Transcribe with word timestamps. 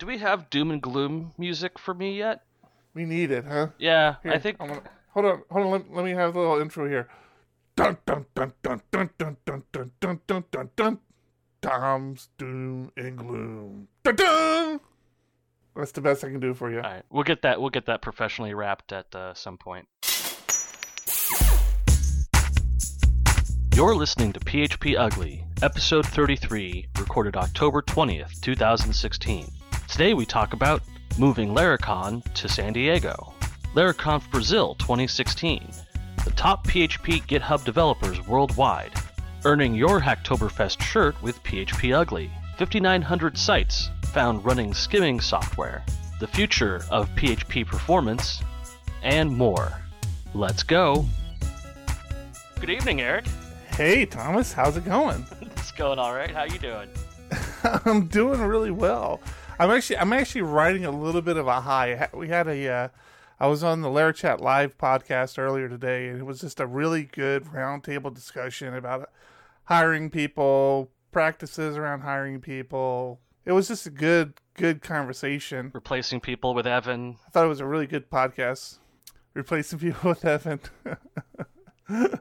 Do 0.00 0.06
we 0.06 0.16
have 0.16 0.48
doom 0.48 0.70
and 0.70 0.80
gloom 0.80 1.32
music 1.36 1.78
for 1.78 1.92
me 1.92 2.16
yet? 2.16 2.40
We 2.94 3.04
need 3.04 3.30
it, 3.30 3.44
huh? 3.44 3.66
Yeah, 3.78 4.14
Here, 4.22 4.32
I 4.32 4.38
think. 4.38 4.56
Gonna, 4.56 4.80
hold 5.10 5.26
on, 5.26 5.42
hold 5.50 5.66
on. 5.66 5.72
Let, 5.72 5.92
let 5.92 6.04
me 6.06 6.12
have 6.12 6.34
a 6.34 6.40
little 6.40 6.58
intro 6.58 6.88
here. 6.88 7.06
Dun 7.76 7.98
dun 8.06 8.24
dun 8.34 8.54
dun 8.62 8.80
dun 8.90 9.10
dun 9.18 9.36
dun 9.44 9.62
dun 9.70 9.90
dun 10.00 10.20
dun 10.26 10.44
dun 10.50 10.70
dun. 10.74 10.98
Tom's 11.60 12.30
doom 12.38 12.90
and 12.96 13.18
gloom. 13.18 13.88
Dun 14.02 14.16
dun. 14.16 14.80
That's 15.76 15.92
the 15.92 16.00
best 16.00 16.24
I 16.24 16.28
can 16.28 16.40
do 16.40 16.54
for 16.54 16.70
you. 16.70 16.78
All 16.78 16.90
right, 16.90 17.04
we'll 17.10 17.22
get 17.22 17.42
that. 17.42 17.60
We'll 17.60 17.68
get 17.68 17.84
that 17.84 18.00
professionally 18.00 18.54
wrapped 18.54 18.94
at 18.94 19.14
uh, 19.14 19.34
some 19.34 19.58
point. 19.58 19.86
You're 23.76 23.94
listening 23.94 24.32
to 24.32 24.40
PHP 24.40 24.98
Ugly, 24.98 25.44
episode 25.60 26.06
33, 26.06 26.86
recorded 26.98 27.36
October 27.36 27.82
20th, 27.82 28.40
2016. 28.40 29.59
Today 29.90 30.14
we 30.14 30.24
talk 30.24 30.52
about 30.52 30.82
moving 31.18 31.48
Laracon 31.48 32.22
to 32.34 32.48
San 32.48 32.72
Diego, 32.72 33.34
Laraconf 33.74 34.30
Brazil 34.30 34.76
2016, 34.76 35.68
the 36.24 36.30
top 36.30 36.64
PHP 36.68 37.26
GitHub 37.26 37.64
developers 37.64 38.24
worldwide, 38.28 38.92
earning 39.44 39.74
your 39.74 40.00
Hacktoberfest 40.00 40.80
shirt 40.80 41.20
with 41.22 41.42
PHP 41.42 41.92
Ugly, 41.92 42.30
5,900 42.56 43.36
sites 43.36 43.90
found 44.12 44.44
running 44.44 44.72
skimming 44.72 45.20
software, 45.20 45.84
the 46.20 46.28
future 46.28 46.84
of 46.88 47.10
PHP 47.16 47.66
performance, 47.66 48.40
and 49.02 49.36
more. 49.36 49.82
Let's 50.34 50.62
go. 50.62 51.04
Good 52.60 52.70
evening, 52.70 53.00
Eric. 53.00 53.26
Hey, 53.72 54.06
Thomas, 54.06 54.52
how's 54.52 54.76
it 54.76 54.84
going? 54.84 55.26
It's 55.60 55.72
going 55.72 55.98
all 55.98 56.14
right. 56.14 56.30
How 56.30 56.44
you 56.44 56.58
doing? 56.58 56.88
I'm 57.84 58.06
doing 58.06 58.40
really 58.40 58.70
well. 58.70 59.20
I'm 59.60 59.70
actually 59.70 59.98
I'm 59.98 60.14
actually 60.14 60.40
riding 60.40 60.86
a 60.86 60.90
little 60.90 61.20
bit 61.20 61.36
of 61.36 61.46
a 61.46 61.60
high. 61.60 62.08
We 62.14 62.28
had 62.28 62.48
a 62.48 62.66
uh, 62.66 62.88
I 63.38 63.46
was 63.46 63.62
on 63.62 63.82
the 63.82 63.90
Larachat 63.90 64.40
live 64.40 64.78
podcast 64.78 65.38
earlier 65.38 65.68
today, 65.68 66.08
and 66.08 66.18
it 66.18 66.24
was 66.24 66.40
just 66.40 66.60
a 66.60 66.66
really 66.66 67.02
good 67.04 67.44
roundtable 67.44 68.14
discussion 68.14 68.74
about 68.74 69.10
hiring 69.64 70.08
people, 70.08 70.88
practices 71.12 71.76
around 71.76 72.00
hiring 72.00 72.40
people. 72.40 73.20
It 73.44 73.52
was 73.52 73.68
just 73.68 73.84
a 73.84 73.90
good 73.90 74.32
good 74.54 74.80
conversation. 74.80 75.72
Replacing 75.74 76.20
people 76.20 76.54
with 76.54 76.66
Evan. 76.66 77.18
I 77.26 77.30
thought 77.30 77.44
it 77.44 77.48
was 77.48 77.60
a 77.60 77.66
really 77.66 77.86
good 77.86 78.08
podcast. 78.08 78.78
Replacing 79.34 79.78
people 79.80 80.08
with 80.08 80.24
Evan. 80.24 80.60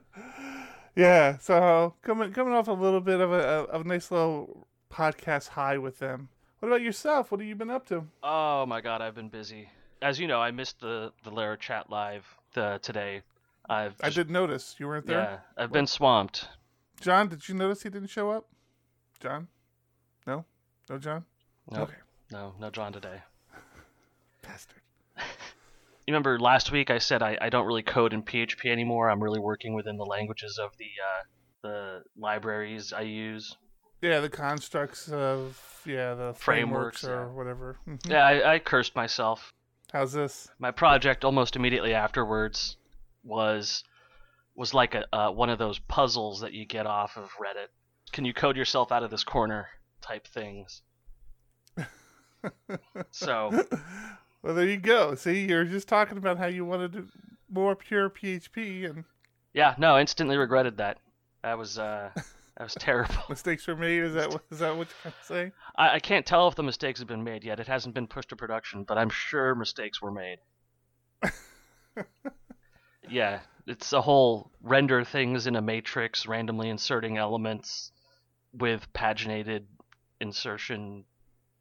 yeah, 0.94 1.38
so 1.38 1.94
coming 2.02 2.34
coming 2.34 2.54
off 2.54 2.68
a 2.68 2.74
little 2.74 3.00
bit 3.00 3.22
of 3.22 3.32
a, 3.32 3.38
of 3.72 3.86
a 3.86 3.88
nice 3.88 4.12
little 4.12 4.68
podcast 4.92 5.48
high 5.48 5.78
with 5.78 6.00
them. 6.00 6.28
What 6.60 6.68
about 6.70 6.82
yourself? 6.82 7.32
What 7.32 7.40
have 7.40 7.48
you 7.48 7.56
been 7.56 7.70
up 7.70 7.86
to? 7.88 8.06
Oh 8.22 8.66
my 8.66 8.82
god, 8.82 9.02
I've 9.02 9.16
been 9.16 9.30
busy. 9.30 9.70
As 10.02 10.20
you 10.20 10.28
know, 10.28 10.42
I 10.42 10.52
missed 10.52 10.80
the 10.80 11.12
the 11.24 11.32
Lara 11.32 11.58
chat 11.58 11.90
live 11.90 12.26
uh, 12.56 12.80
today. 12.80 13.22
I've 13.70 13.96
I 14.02 14.10
did 14.10 14.30
notice 14.30 14.76
you 14.80 14.88
weren't 14.88 15.06
there. 15.06 15.42
Yeah, 15.58 15.64
I've 15.64 15.72
been 15.72 15.88
swamped. 15.88 16.48
John, 17.02 17.30
did 17.30 17.48
you 17.48 17.56
notice 17.56 17.84
he 17.84 17.90
didn't 17.90 18.10
show 18.10 18.32
up? 18.32 18.48
John? 19.22 19.48
No? 20.28 20.46
No, 20.90 20.98
John? 20.98 21.24
No, 21.72 21.84
Okay. 21.84 21.94
no, 22.32 22.54
no 22.60 22.70
John 22.70 22.92
today. 22.92 23.22
Bastard. 24.42 24.82
You 26.08 26.14
remember 26.14 26.40
last 26.40 26.72
week 26.72 26.90
I 26.90 26.98
said 26.98 27.22
I, 27.22 27.38
I 27.40 27.50
don't 27.50 27.68
really 27.68 27.84
code 27.84 28.14
in 28.14 28.24
PHP 28.24 28.66
anymore. 28.72 29.12
I'm 29.12 29.22
really 29.22 29.40
working 29.40 29.76
within 29.76 29.96
the 29.96 30.06
languages 30.06 30.58
of 30.58 30.72
the 30.80 30.86
uh, 30.86 31.24
the 31.62 32.04
libraries 32.18 32.92
I 32.92 33.02
use. 33.02 33.56
Yeah, 34.02 34.20
the 34.22 34.30
constructs 34.30 35.10
of 35.10 35.82
yeah 35.86 36.14
the 36.14 36.34
Frameworks, 36.34 37.02
frameworks, 37.02 37.04
or 37.04 37.28
yeah. 37.28 37.38
whatever. 37.38 37.78
Mhm. 37.88 38.10
Yeah, 38.10 38.26
I, 38.26 38.54
I 38.56 38.60
cursed 38.60 38.96
myself. 38.96 39.54
How's 39.92 40.14
this? 40.14 40.50
My 40.60 40.72
project 40.72 41.26
almost 41.26 41.56
immediately 41.56 41.94
afterwards 41.94 42.78
was 43.24 43.84
was 44.56 44.74
like 44.74 44.96
a 44.96 45.06
uh, 45.16 45.32
one 45.32 45.50
of 45.50 45.60
those 45.60 45.80
puzzles 45.80 46.42
that 46.42 46.54
you 46.54 46.66
get 46.66 46.86
off 46.86 47.18
of 47.18 47.30
Reddit. 47.40 47.68
Can 48.12 48.26
you 48.26 48.34
code 48.34 48.58
yourself 48.58 48.92
out 48.92 49.04
of 49.04 49.12
this 49.12 49.24
corner? 49.24 49.68
Type 50.02 50.28
things. 50.28 50.82
So 53.12 53.66
Well, 54.42 54.56
there 54.56 54.66
you 54.66 54.78
go. 54.78 55.16
See, 55.16 55.46
you're 55.46 55.66
just 55.66 55.90
talking 55.90 56.18
about 56.18 56.38
how 56.38 56.46
you 56.48 56.64
wanted 56.64 56.94
to 56.94 57.08
more 57.50 57.76
pure 57.76 58.10
PHP 58.10 58.90
and 58.90 59.04
yeah, 59.54 59.76
no, 59.78 59.98
instantly 60.00 60.38
regretted 60.38 60.78
that. 60.78 61.00
That 61.44 61.58
was 61.58 61.78
uh, 61.78 62.12
that 62.60 62.66
was 62.66 62.76
terrible. 62.76 63.16
mistakes 63.30 63.66
were 63.66 63.76
made. 63.76 64.04
Is 64.04 64.14
that 64.14 64.30
what- 64.30 64.44
is 64.52 64.60
that 64.60 64.78
what 64.78 64.90
you're 65.04 65.14
saying? 65.24 65.52
I, 65.76 65.96
I 65.96 66.00
can't 66.00 66.26
tell 66.26 66.48
if 66.50 66.56
the 66.56 66.64
mistakes 66.64 67.00
have 67.00 67.08
been 67.08 67.24
made 67.24 67.44
yet. 67.44 67.60
It 67.60 67.68
hasn't 67.68 67.96
been 67.96 68.06
pushed 68.06 68.30
to 68.30 68.36
production, 68.36 68.84
but 68.84 68.98
I'm 68.98 69.10
sure 69.10 69.56
mistakes 69.56 70.02
were 70.02 70.12
made. 70.12 70.40
yeah, 73.10 73.40
it's 73.66 73.94
a 73.94 74.02
whole 74.02 74.52
render 74.62 75.04
things 75.04 75.48
in 75.48 75.56
a 75.56 75.62
matrix, 75.62 76.28
randomly 76.28 76.70
inserting 76.70 77.18
elements 77.18 77.92
with 78.54 78.92
paginated 78.94 79.64
insertion 80.20 81.06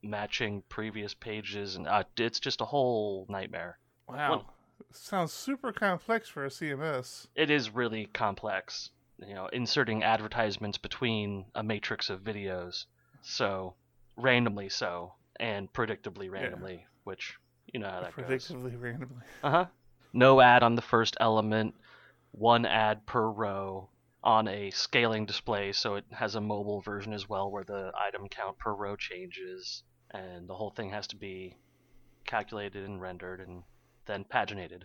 matching 0.03 0.63
previous 0.69 1.15
pages, 1.15 1.77
and 1.77 1.87
uh, 1.87 2.05
it's 2.17 2.41
just 2.41 2.61
a 2.61 2.65
whole 2.65 3.27
nightmare. 3.29 3.79
Wow, 4.09 4.47
sounds 4.93 5.33
super 5.33 5.73
complex 5.73 6.29
for 6.29 6.45
a 6.45 6.49
CMS. 6.49 7.29
It 7.35 7.51
is 7.51 7.71
really 7.71 8.07
complex, 8.07 8.91
you 9.27 9.35
know, 9.35 9.47
inserting 9.53 10.03
advertisements 10.05 10.79
between 10.79 11.47
a 11.55 11.63
matrix 11.63 12.11
of 12.11 12.21
videos, 12.21 12.85
so 13.23 13.75
randomly 14.17 14.69
so, 14.69 15.15
and 15.41 15.73
predictably 15.73 16.31
randomly, 16.31 16.87
which 17.05 17.35
you 17.73 17.81
know 17.81 17.91
how 17.91 18.01
that 18.01 18.17
goes. 18.17 18.27
Predictably 18.27 18.81
randomly. 18.81 19.25
Uh 19.43 19.51
huh. 19.51 19.67
No 20.13 20.41
ad 20.41 20.63
on 20.63 20.75
the 20.75 20.83
first 20.83 21.17
element, 21.21 21.75
one 22.33 22.65
ad 22.65 23.07
per 23.07 23.29
row 23.29 23.91
on 24.23 24.49
a 24.49 24.71
scaling 24.71 25.27
display, 25.27 25.73
so 25.73 25.95
it 25.95 26.05
has 26.11 26.35
a 26.35 26.41
mobile 26.41 26.81
version 26.81 27.13
as 27.13 27.29
well 27.29 27.51
where 27.51 27.65
the 27.65 27.93
item 27.99 28.29
count 28.29 28.59
per 28.59 28.73
row 28.73 28.97
changes, 28.97 29.83
and 30.11 30.49
the 30.49 30.55
whole 30.55 30.71
thing 30.71 30.91
has 30.91 31.07
to 31.09 31.17
be 31.17 31.57
calculated 32.27 32.89
and 32.89 33.01
rendered 33.01 33.41
and 33.41 33.63
then 34.07 34.25
paginated. 34.25 34.83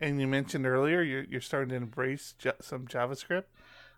And 0.00 0.20
you 0.20 0.26
mentioned 0.26 0.66
earlier 0.66 1.02
you're 1.02 1.24
you're 1.24 1.40
starting 1.40 1.70
to 1.70 1.76
embrace 1.76 2.34
some 2.60 2.86
JavaScript. 2.86 3.44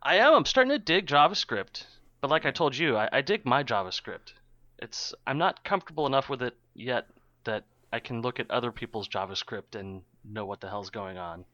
I 0.02 0.16
am. 0.16 0.34
I'm 0.34 0.44
starting 0.44 0.70
to 0.70 0.78
dig 0.78 1.06
JavaScript, 1.06 1.84
but 2.20 2.30
like 2.30 2.46
I 2.46 2.50
told 2.50 2.76
you, 2.76 2.96
I, 2.96 3.08
I 3.12 3.20
dig 3.20 3.44
my 3.44 3.62
JavaScript. 3.64 4.32
It's 4.78 5.14
I'm 5.26 5.38
not 5.38 5.64
comfortable 5.64 6.06
enough 6.06 6.28
with 6.28 6.42
it 6.42 6.56
yet 6.74 7.06
that 7.44 7.64
I 7.92 8.00
can 8.00 8.22
look 8.22 8.38
at 8.38 8.50
other 8.50 8.70
people's 8.70 9.08
JavaScript 9.08 9.74
and 9.78 10.02
know 10.24 10.44
what 10.46 10.60
the 10.60 10.68
hell's 10.68 10.90
going 10.90 11.18
on. 11.18 11.44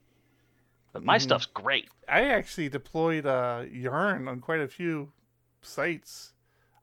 But 0.92 1.04
my 1.04 1.16
Mhm. 1.18 1.22
stuff's 1.22 1.46
great. 1.46 1.88
I 2.08 2.24
actually 2.24 2.68
deployed 2.68 3.26
uh, 3.26 3.64
Yarn 3.70 4.28
on 4.28 4.40
quite 4.40 4.60
a 4.60 4.68
few 4.68 5.12
sites. 5.62 6.32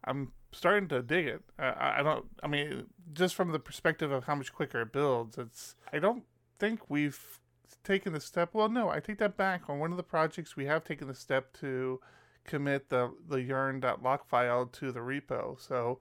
I'm 0.04 0.34
starting 0.52 0.90
to 0.90 1.02
dig 1.02 1.28
it. 1.28 1.44
I- 1.60 1.66
I, 1.70 2.00
I 2.00 2.04
don't. 2.04 2.26
I 2.44 2.48
mean, 2.48 2.88
just 3.14 3.36
from 3.36 3.52
the 3.52 3.60
perspective 3.60 4.12
of 4.12 4.24
how 4.26 4.36
much 4.36 4.52
quicker 4.52 4.82
it 4.82 4.92
builds, 4.92 5.38
it's. 5.38 5.76
I 5.94 6.00
don't 6.00 6.24
think 6.60 6.90
we've 6.90 7.40
taken 7.84 8.14
the 8.14 8.20
step. 8.20 8.50
Well, 8.54 8.70
no, 8.70 8.90
I 8.90 9.00
take 9.00 9.18
that 9.20 9.38
back. 9.38 9.70
On 9.70 9.80
one 9.80 9.92
of 9.92 9.98
the 9.98 10.04
projects, 10.04 10.56
we 10.56 10.66
have 10.66 10.84
taken 10.84 11.08
the 11.08 11.16
step 11.16 11.54
to 11.60 12.00
commit 12.46 12.90
the 12.90 13.14
the 13.28 13.42
yarn.lock 13.42 14.28
file 14.28 14.66
to 14.66 14.92
the 14.92 15.00
repo. 15.00 15.60
So 15.60 16.00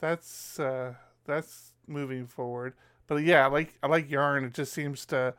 that's 0.00 0.58
uh, 0.58 0.94
that's 1.26 1.74
moving 1.86 2.26
forward. 2.26 2.74
But 3.06 3.24
yeah, 3.24 3.44
I 3.44 3.48
like 3.48 3.78
I 3.82 3.86
like 3.88 4.10
Yarn. 4.10 4.44
It 4.44 4.54
just 4.54 4.72
seems 4.72 5.04
to 5.06 5.34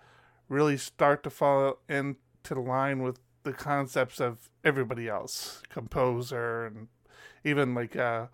really 0.50 0.78
start 0.78 1.24
to 1.24 1.30
fall 1.30 1.80
into 1.88 2.16
the 2.50 2.60
line 2.60 3.02
with 3.02 3.20
the 3.44 3.54
concepts 3.54 4.20
of 4.20 4.50
everybody 4.64 5.08
else, 5.08 5.64
Composer, 5.70 6.66
and 6.66 6.88
even 7.44 7.74
like 7.74 7.96
uh, 7.96 8.28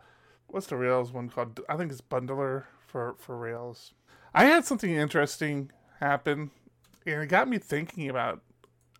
what's 0.47 0.67
the 0.67 0.75
Rails 0.75 1.11
one 1.11 1.29
called? 1.29 1.59
I 1.69 1.77
think 1.77 1.91
it's 1.91 2.01
Bundler 2.01 2.65
for 2.85 3.15
for 3.19 3.37
Rails. 3.37 3.93
I 4.33 4.45
had 4.45 4.65
something 4.65 4.91
interesting 4.91 5.71
happen, 5.99 6.51
and 7.07 7.23
it 7.23 7.27
got 7.27 7.47
me 7.47 7.57
thinking 7.57 8.09
about 8.09 8.41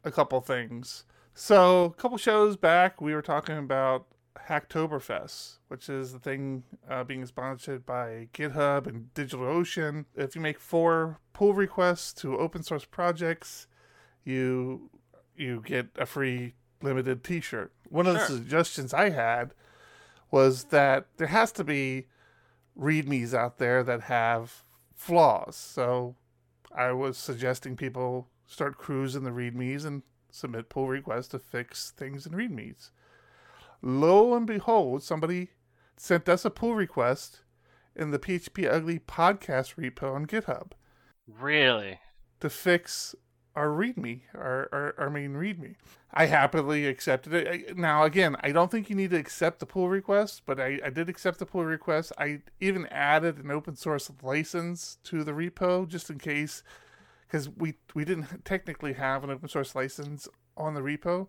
a 0.04 0.12
couple 0.12 0.39
things. 0.42 1.04
So 1.33 1.86
a 1.86 1.94
couple 1.94 2.18
shows 2.18 2.57
back, 2.57 3.01
we 3.01 3.13
were 3.13 3.21
talking 3.21 3.57
about 3.57 4.07
Hacktoberfest, 4.48 5.57
which 5.68 5.89
is 5.89 6.13
the 6.13 6.19
thing 6.19 6.63
uh, 6.89 7.04
being 7.04 7.25
sponsored 7.25 7.86
by 7.86 8.30
GitHub 8.33 8.88
and 8.88 9.13
DigitalOcean. 9.13 10.06
If 10.15 10.36
you 10.36 10.42
make 10.42 10.59
four 10.59 11.19
pull 11.33 11.54
requests 11.54 12.13
to 12.21 12.38
open 12.38 12.63
source 12.63 12.86
projects, 12.86 13.68
you 14.24 14.89
you 15.36 15.62
get 15.65 15.89
a 15.98 16.06
free 16.06 16.56
limited 16.81 17.24
T-shirt. 17.24 17.71
One 17.89 18.07
of 18.07 18.15
the 18.15 18.25
suggestions 18.25 18.94
I 18.94 19.10
had 19.10 19.53
was 20.31 20.65
that 20.65 21.07
there 21.18 21.27
has 21.27 21.51
to 21.53 21.63
be 21.63 22.07
readmes 22.80 23.33
out 23.33 23.57
there 23.57 23.83
that 23.83 24.01
have 24.03 24.63
flaws. 24.95 25.56
So 25.56 26.15
I 26.75 26.91
was 26.91 27.17
suggesting 27.17 27.75
people 27.75 28.27
start 28.45 28.77
cruising 28.77 29.23
the 29.23 29.31
readmes 29.31 29.85
and 29.85 30.03
submit 30.31 30.69
pull 30.69 30.87
requests 30.87 31.29
to 31.29 31.39
fix 31.39 31.91
things 31.91 32.25
in 32.25 32.33
readmes. 32.33 32.91
Lo 33.81 34.33
and 34.35 34.45
behold, 34.47 35.03
somebody 35.03 35.49
sent 35.97 36.27
us 36.29 36.45
a 36.45 36.49
pull 36.49 36.75
request 36.75 37.41
in 37.95 38.11
the 38.11 38.19
PHP 38.19 38.71
Ugly 38.71 38.99
podcast 38.99 39.75
repo 39.75 40.13
on 40.13 40.25
GitHub 40.25 40.71
Really? 41.27 41.99
to 42.39 42.49
fix 42.49 43.15
our 43.57 43.69
README, 43.69 44.21
our, 44.36 44.69
our, 44.71 44.95
our 45.00 45.09
main 45.09 45.33
README. 45.33 45.74
I 46.13 46.27
happily 46.27 46.86
accepted 46.86 47.33
it. 47.33 47.75
Now, 47.75 48.04
again, 48.04 48.38
I 48.42 48.51
don't 48.51 48.69
think 48.69 48.88
you 48.88 48.95
need 48.95 49.09
to 49.09 49.18
accept 49.18 49.59
the 49.59 49.65
pull 49.65 49.89
request, 49.89 50.44
but 50.45 50.59
I, 50.59 50.80
I 50.86 50.92
did 50.92 51.09
accept 51.09 51.39
the 51.39 51.48
pull 51.48 51.65
request. 51.65 52.13
I 52.19 52.42
even 52.59 52.86
added 52.88 53.39
an 53.39 53.50
open 53.50 53.75
source 53.75 54.12
license 54.21 55.00
to 55.06 55.24
the 55.24 55.31
repo 55.31 55.88
just 55.88 56.12
in 56.12 56.19
case, 56.19 56.62
because 57.25 57.50
we, 57.50 57.74
we 57.95 58.06
didn't 58.06 58.45
technically 58.45 58.94
have 58.94 59.24
an 59.24 59.31
open 59.31 59.50
source 59.50 59.74
license 59.74 60.27
on 60.56 60.75
the 60.75 60.81
repo. 60.81 61.27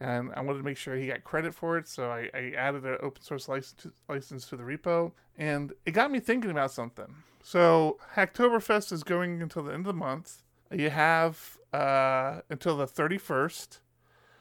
And 0.00 0.32
I 0.34 0.40
wanted 0.40 0.58
to 0.58 0.64
make 0.64 0.76
sure 0.76 0.96
he 0.96 1.06
got 1.06 1.22
credit 1.22 1.54
for 1.54 1.78
it, 1.78 1.86
so 1.86 2.10
I, 2.10 2.28
I 2.34 2.52
added 2.56 2.84
an 2.84 2.98
open 3.00 3.22
source 3.22 3.48
license 3.48 3.84
to, 3.84 3.92
license 4.08 4.48
to 4.48 4.56
the 4.56 4.64
repo. 4.64 5.12
And 5.38 5.74
it 5.86 5.92
got 5.92 6.10
me 6.10 6.18
thinking 6.18 6.50
about 6.50 6.72
something. 6.72 7.14
So, 7.40 7.98
Hacktoberfest 8.16 8.90
is 8.92 9.04
going 9.04 9.40
until 9.40 9.62
the 9.62 9.72
end 9.72 9.86
of 9.86 9.94
the 9.94 9.98
month. 9.98 10.42
You 10.72 10.90
have 10.90 11.58
uh, 11.72 12.40
until 12.50 12.76
the 12.76 12.86
31st. 12.86 13.78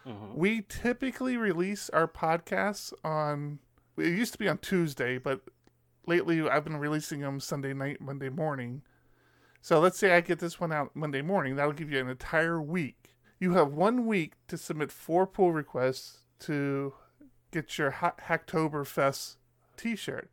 hmm 0.05 0.33
We 0.33 0.61
typically 0.67 1.37
release 1.37 1.89
our 1.89 2.07
podcasts 2.07 2.93
on, 3.03 3.59
it 3.97 4.07
used 4.07 4.33
to 4.33 4.39
be 4.39 4.49
on 4.49 4.57
Tuesday, 4.59 5.17
but 5.17 5.41
lately 6.05 6.41
I've 6.47 6.63
been 6.63 6.77
releasing 6.77 7.21
them 7.21 7.39
Sunday 7.39 7.73
night, 7.73 8.01
Monday 8.01 8.29
morning. 8.29 8.81
So 9.61 9.79
let's 9.79 9.97
say 9.99 10.15
I 10.15 10.21
get 10.21 10.39
this 10.39 10.59
one 10.59 10.71
out 10.71 10.95
Monday 10.95 11.21
morning. 11.21 11.55
That'll 11.55 11.73
give 11.73 11.91
you 11.91 11.99
an 11.99 12.09
entire 12.09 12.61
week. 12.61 13.15
You 13.39 13.53
have 13.53 13.73
one 13.73 14.05
week 14.07 14.33
to 14.47 14.57
submit 14.57 14.91
four 14.91 15.25
pull 15.27 15.51
requests 15.51 16.19
to 16.41 16.93
get 17.51 17.77
your 17.77 17.91
Ha- 17.91 18.15
Hacktoberfest 18.27 19.35
t 19.77 19.95
shirt. 19.95 20.29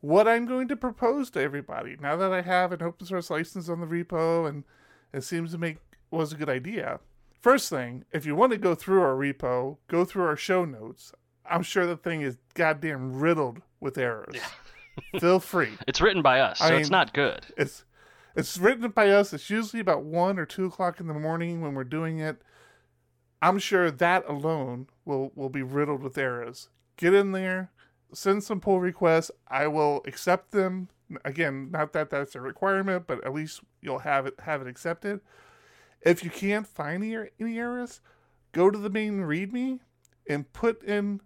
What 0.00 0.26
I'm 0.26 0.46
going 0.46 0.68
to 0.68 0.76
propose 0.76 1.30
to 1.30 1.40
everybody, 1.40 1.96
now 2.00 2.16
that 2.16 2.32
I 2.32 2.40
have 2.42 2.72
an 2.72 2.82
open 2.82 3.06
source 3.06 3.28
license 3.30 3.68
on 3.68 3.80
the 3.80 3.86
repo 3.86 4.48
and 4.48 4.64
it 5.12 5.22
seems 5.22 5.52
to 5.52 5.58
make 5.58 5.78
was 6.10 6.32
a 6.32 6.36
good 6.36 6.48
idea. 6.48 7.00
First 7.40 7.70
thing, 7.70 8.04
if 8.12 8.26
you 8.26 8.34
want 8.34 8.52
to 8.52 8.58
go 8.58 8.74
through 8.74 9.00
our 9.00 9.14
repo, 9.14 9.78
go 9.88 10.04
through 10.04 10.24
our 10.24 10.36
show 10.36 10.64
notes. 10.64 11.12
I'm 11.48 11.62
sure 11.62 11.86
the 11.86 11.96
thing 11.96 12.20
is 12.20 12.36
goddamn 12.54 13.18
riddled 13.18 13.62
with 13.80 13.96
errors. 13.96 14.36
Feel 15.20 15.40
free. 15.40 15.72
It's 15.86 16.00
written 16.00 16.22
by 16.22 16.40
us, 16.40 16.58
so 16.58 16.66
I 16.66 16.74
it's 16.74 16.90
not 16.90 17.14
good. 17.14 17.46
It's 17.56 17.84
it's 18.36 18.58
written 18.58 18.90
by 18.90 19.10
us. 19.10 19.32
It's 19.32 19.50
usually 19.50 19.80
about 19.80 20.04
one 20.04 20.38
or 20.38 20.46
two 20.46 20.66
o'clock 20.66 21.00
in 21.00 21.06
the 21.06 21.14
morning 21.14 21.60
when 21.60 21.74
we're 21.74 21.84
doing 21.84 22.18
it. 22.18 22.42
I'm 23.42 23.58
sure 23.58 23.90
that 23.90 24.28
alone 24.28 24.88
will 25.04 25.32
will 25.34 25.48
be 25.48 25.62
riddled 25.62 26.02
with 26.02 26.18
errors. 26.18 26.68
Get 26.96 27.14
in 27.14 27.32
there, 27.32 27.70
send 28.12 28.44
some 28.44 28.60
pull 28.60 28.80
requests. 28.80 29.30
I 29.48 29.66
will 29.66 30.02
accept 30.06 30.50
them. 30.52 30.88
Again, 31.24 31.70
not 31.70 31.92
that 31.92 32.10
that's 32.10 32.34
a 32.34 32.40
requirement, 32.40 33.06
but 33.06 33.24
at 33.24 33.34
least 33.34 33.60
you'll 33.80 34.00
have 34.00 34.26
it 34.26 34.34
have 34.40 34.62
it 34.62 34.68
accepted. 34.68 35.20
If 36.02 36.24
you 36.24 36.30
can't 36.30 36.66
find 36.66 37.04
any, 37.04 37.58
errors, 37.58 38.00
go 38.52 38.70
to 38.70 38.78
the 38.78 38.90
main 38.90 39.20
README 39.20 39.80
and 40.28 40.52
put 40.52 40.82
in 40.82 41.20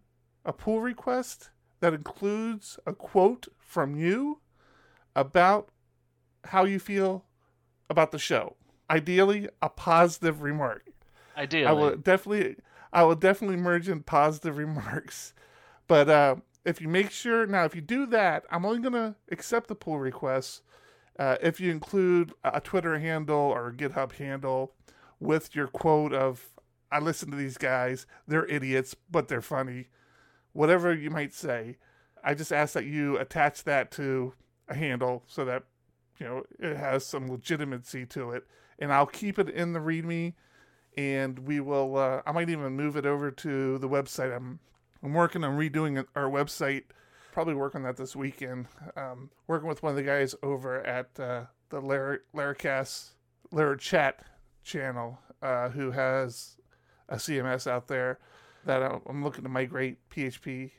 a 0.44 0.52
pull 0.52 0.80
request 0.80 1.50
that 1.80 1.94
includes 1.94 2.78
a 2.86 2.92
quote 2.92 3.48
from 3.58 3.94
you 3.94 4.40
about 5.14 5.68
how 6.44 6.64
you 6.64 6.78
feel 6.78 7.24
about 7.88 8.10
the 8.10 8.18
show. 8.18 8.56
Ideally, 8.90 9.48
a 9.62 9.68
positive 9.68 10.42
remark. 10.42 10.82
Ideally. 11.36 11.66
I 11.66 11.72
will 11.72 11.96
definitely, 11.96 12.56
I 12.92 13.04
will 13.04 13.14
definitely 13.14 13.56
merge 13.56 13.88
in 13.88 14.02
positive 14.02 14.56
remarks. 14.58 15.34
But 15.86 16.08
uh, 16.08 16.36
if 16.64 16.80
you 16.80 16.88
make 16.88 17.10
sure 17.10 17.46
now, 17.46 17.64
if 17.64 17.74
you 17.74 17.80
do 17.80 18.06
that, 18.06 18.44
I'm 18.50 18.64
only 18.64 18.80
gonna 18.80 19.16
accept 19.30 19.68
the 19.68 19.74
pull 19.74 19.98
requests 19.98 20.62
uh, 21.18 21.36
if 21.40 21.60
you 21.60 21.70
include 21.70 22.32
a 22.42 22.60
Twitter 22.60 22.98
handle 22.98 23.36
or 23.36 23.68
a 23.68 23.72
GitHub 23.72 24.12
handle 24.12 24.72
with 25.20 25.54
your 25.54 25.66
quote 25.66 26.12
of 26.12 26.52
"I 26.90 26.98
listen 27.00 27.30
to 27.30 27.36
these 27.36 27.58
guys. 27.58 28.06
They're 28.26 28.46
idiots, 28.46 28.94
but 29.10 29.28
they're 29.28 29.42
funny." 29.42 29.88
Whatever 30.52 30.94
you 30.94 31.10
might 31.10 31.34
say, 31.34 31.78
I 32.22 32.34
just 32.34 32.52
ask 32.52 32.74
that 32.74 32.86
you 32.86 33.18
attach 33.18 33.64
that 33.64 33.90
to 33.92 34.34
a 34.68 34.74
handle 34.74 35.24
so 35.26 35.44
that 35.44 35.64
you 36.18 36.26
know 36.26 36.44
it 36.58 36.76
has 36.76 37.04
some 37.04 37.28
legitimacy 37.30 38.06
to 38.06 38.30
it, 38.30 38.44
and 38.78 38.92
I'll 38.92 39.06
keep 39.06 39.38
it 39.38 39.50
in 39.50 39.72
the 39.72 39.80
README 39.80 40.34
and 40.96 41.40
we 41.40 41.60
will 41.60 41.96
uh, 41.96 42.22
i 42.26 42.32
might 42.32 42.48
even 42.48 42.72
move 42.72 42.96
it 42.96 43.06
over 43.06 43.30
to 43.30 43.78
the 43.78 43.88
website 43.88 44.34
i'm 44.34 44.60
i'm 45.04 45.12
working 45.12 45.44
on 45.44 45.56
redoing 45.56 46.04
our 46.16 46.28
website 46.28 46.84
probably 47.34 47.54
work 47.54 47.74
on 47.74 47.82
that 47.82 47.96
this 47.96 48.14
weekend. 48.14 48.68
Um, 48.96 49.28
working 49.48 49.68
with 49.68 49.82
one 49.82 49.90
of 49.90 49.96
the 49.96 50.04
guys 50.04 50.36
over 50.42 50.80
at 50.86 51.18
uh, 51.18 51.46
the 51.68 51.80
Lar- 51.80 52.22
laracast 52.34 53.10
Lar 53.50 53.74
chat 53.74 54.24
channel 54.62 55.18
uh, 55.42 55.68
who 55.68 55.90
has 55.90 56.56
a 57.08 57.16
cms 57.16 57.66
out 57.66 57.88
there 57.88 58.18
that 58.64 58.80
I'm- 58.80 59.22
looking 59.22 59.42
to 59.42 59.50
migrate 59.50 59.98
php 60.08 60.70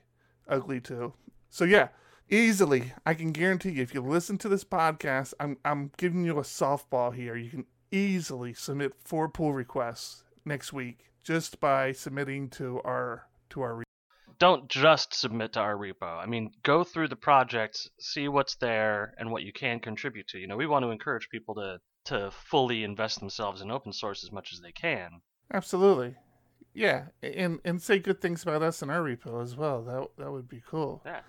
ugly 0.47 0.79
to. 0.81 1.13
So 1.49 1.65
yeah 1.65 1.89
easily. 2.29 2.93
I 3.05 3.13
can 3.13 3.31
guarantee 3.31 3.71
you 3.71 3.83
if 3.83 3.93
you 3.93 4.01
listen 4.01 4.39
to 4.39 4.49
this 4.49 4.63
podcast 4.63 5.33
i'm, 5.39 5.57
I'm 5.63 5.91
giving 5.97 6.23
you 6.23 6.39
a 6.39 6.43
softball 6.43 7.13
here. 7.13 7.35
You 7.35 7.49
can 7.49 7.65
easily 7.91 8.53
submit 8.53 8.93
four 8.97 9.29
pull 9.29 9.53
requests 9.53 10.23
next 10.45 10.71
week 10.73 11.11
just 11.21 11.59
by 11.59 11.91
submitting 11.91 12.49
to 12.51 12.81
our 12.83 13.27
to 13.49 13.61
our 13.61 13.84
Don't 14.37 14.67
just 14.69 15.13
submit 15.13 15.53
to 15.53 15.59
our 15.61 15.75
repo. 15.75 16.17
I 16.21 16.25
mean, 16.25 16.51
go 16.63 16.83
through 16.83 17.07
the 17.07 17.15
projects, 17.15 17.89
see 17.99 18.27
what's 18.27 18.55
there, 18.55 19.13
and 19.17 19.31
what 19.31 19.43
you 19.43 19.53
can 19.53 19.79
contribute 19.79 20.27
to. 20.29 20.39
You 20.39 20.47
know, 20.47 20.57
we 20.57 20.67
want 20.67 20.83
to 20.83 20.91
encourage 20.91 21.29
people 21.29 21.55
to 21.55 21.79
to 22.05 22.29
fully 22.31 22.83
invest 22.83 23.19
themselves 23.19 23.61
in 23.61 23.71
open 23.71 23.91
source 23.91 24.23
as 24.23 24.31
much 24.31 24.53
as 24.53 24.59
they 24.61 24.71
can. 24.71 25.21
absolutely 25.53 26.15
yeah 26.77 27.05
and 27.23 27.59
and 27.65 27.81
say 27.81 27.97
good 27.97 28.19
things 28.21 28.43
about 28.43 28.61
us 28.61 28.81
in 28.83 28.89
our 28.89 28.99
repo 29.01 29.41
as 29.41 29.55
well 29.55 29.81
that 29.83 30.05
that 30.17 30.29
would 30.31 30.47
be 30.49 30.61
cool 30.69 31.01
Yeah. 31.05 31.21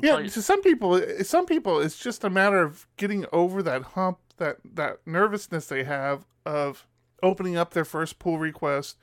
yeah 0.00 0.18
you- 0.20 0.30
to 0.30 0.40
some 0.40 0.62
people 0.62 0.98
some 1.24 1.44
people 1.46 1.80
it's 1.80 1.98
just 1.98 2.22
a 2.24 2.30
matter 2.30 2.62
of 2.62 2.86
getting 2.96 3.26
over 3.32 3.62
that 3.64 3.82
hump 3.82 4.18
that 4.38 4.56
that 4.64 4.98
nervousness 5.04 5.66
they 5.66 5.82
have 5.84 6.24
of 6.46 6.86
opening 7.22 7.56
up 7.56 7.72
their 7.74 7.84
first 7.84 8.18
pull 8.20 8.38
request 8.38 8.96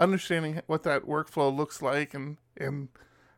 understanding 0.00 0.60
what 0.66 0.82
that 0.82 1.02
workflow 1.04 1.54
looks 1.54 1.80
like 1.82 2.14
and 2.14 2.38
and 2.58 2.88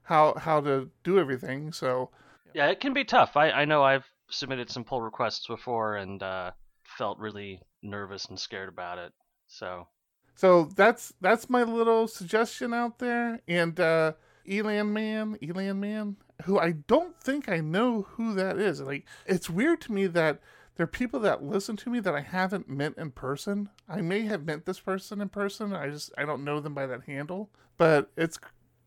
how 0.05 0.35
how 0.35 0.61
to 0.61 0.91
do 1.03 1.19
everything 1.19 1.73
so 1.73 2.11
Yeah, 2.55 2.67
it 2.69 2.81
can 2.81 2.93
be 2.93 3.05
tough. 3.05 3.37
I, 3.37 3.51
I 3.51 3.65
know 3.65 3.83
I've 3.83 4.05
submitted 4.29 4.71
some 4.71 4.85
pull 4.85 5.01
requests 5.03 5.47
before 5.47 5.97
and 5.97 6.23
uh, 6.23 6.51
felt 6.83 7.19
really 7.19 7.61
nervous 7.83 8.27
and 8.27 8.39
scared 8.39 8.69
about 8.69 8.99
it. 8.99 9.13
So 9.47 9.89
So 10.35 10.65
that's 10.77 11.13
that's 11.21 11.49
my 11.51 11.63
little 11.63 12.07
suggestion 12.09 12.75
out 12.75 12.99
there. 12.99 13.41
And 13.49 13.79
uh 13.81 14.13
Elan 14.47 14.93
Man, 14.93 15.39
Elan 15.43 15.81
Man, 15.81 16.17
who 16.45 16.59
I 16.59 16.73
don't 16.73 17.19
think 17.21 17.49
I 17.49 17.61
know 17.61 18.03
who 18.03 18.35
that 18.35 18.59
is. 18.59 18.81
Like 18.81 19.07
it's 19.27 19.49
weird 19.49 19.81
to 19.83 19.93
me 19.93 20.07
that 20.09 20.41
there 20.77 20.85
are 20.85 20.89
people 20.89 21.21
that 21.21 21.43
listen 21.45 21.77
to 21.79 21.91
me 21.91 22.01
that 22.01 22.15
I 22.15 22.21
haven't 22.21 22.69
met 22.69 22.95
in 22.99 23.13
person. 23.13 23.71
I 23.89 24.01
may 24.01 24.23
have 24.23 24.45
met 24.45 24.67
this 24.67 24.81
person 24.81 25.21
in 25.21 25.29
person. 25.29 25.73
I 25.73 25.89
just 25.89 26.13
I 26.19 26.25
don't 26.25 26.45
know 26.45 26.61
them 26.61 26.75
by 26.75 26.87
that 26.87 27.05
handle. 27.05 27.51
But 27.77 28.11
it's 28.17 28.39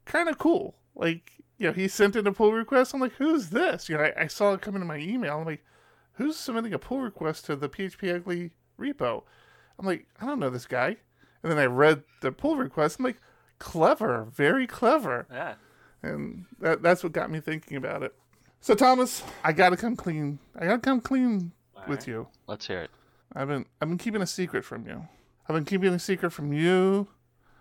kind 0.07 0.29
of 0.29 0.37
cool. 0.37 0.75
Like, 0.95 1.31
you 1.57 1.67
know, 1.67 1.73
he 1.73 1.87
sent 1.87 2.15
in 2.15 2.25
a 2.27 2.31
pull 2.31 2.53
request. 2.53 2.93
I'm 2.93 3.01
like, 3.01 3.13
who's 3.13 3.49
this? 3.49 3.87
You 3.89 3.97
know, 3.97 4.03
I, 4.03 4.13
I 4.23 4.27
saw 4.27 4.53
it 4.53 4.61
come 4.61 4.75
into 4.75 4.87
my 4.87 4.97
email. 4.97 5.39
I'm 5.39 5.45
like, 5.45 5.63
who's 6.13 6.35
submitting 6.37 6.73
a 6.73 6.79
pull 6.79 6.99
request 7.01 7.45
to 7.45 7.55
the 7.55 7.69
PHP 7.69 8.15
Ugly 8.15 8.51
repo? 8.79 9.23
I'm 9.79 9.85
like, 9.85 10.07
I 10.19 10.25
don't 10.25 10.39
know 10.39 10.49
this 10.49 10.65
guy. 10.65 10.97
And 11.43 11.51
then 11.51 11.59
I 11.59 11.65
read 11.65 12.03
the 12.21 12.31
pull 12.31 12.57
request. 12.57 12.97
I'm 12.99 13.05
like, 13.05 13.21
clever, 13.59 14.27
very 14.33 14.65
clever. 14.67 15.27
yeah, 15.31 15.53
And 16.03 16.45
that, 16.59 16.81
that's 16.81 17.03
what 17.03 17.11
got 17.13 17.29
me 17.29 17.39
thinking 17.39 17.77
about 17.77 18.03
it. 18.03 18.13
So 18.59 18.73
Thomas, 18.73 19.23
I 19.43 19.53
gotta 19.53 19.77
come 19.77 19.95
clean. 19.95 20.39
I 20.55 20.65
gotta 20.65 20.79
come 20.79 20.99
clean 20.99 21.51
All 21.75 21.83
with 21.87 21.99
right. 21.99 22.07
you. 22.07 22.27
let's 22.47 22.65
hear 22.67 22.81
it. 22.81 22.91
I've 23.35 23.47
been 23.47 23.65
I've 23.79 23.87
been 23.87 23.99
keeping 23.99 24.21
a 24.23 24.27
secret 24.27 24.65
from 24.65 24.87
you. 24.87 25.07
I've 25.47 25.55
been 25.55 25.63
keeping 25.65 25.93
a 25.93 25.99
secret 25.99 26.31
from 26.31 26.51
you, 26.53 27.07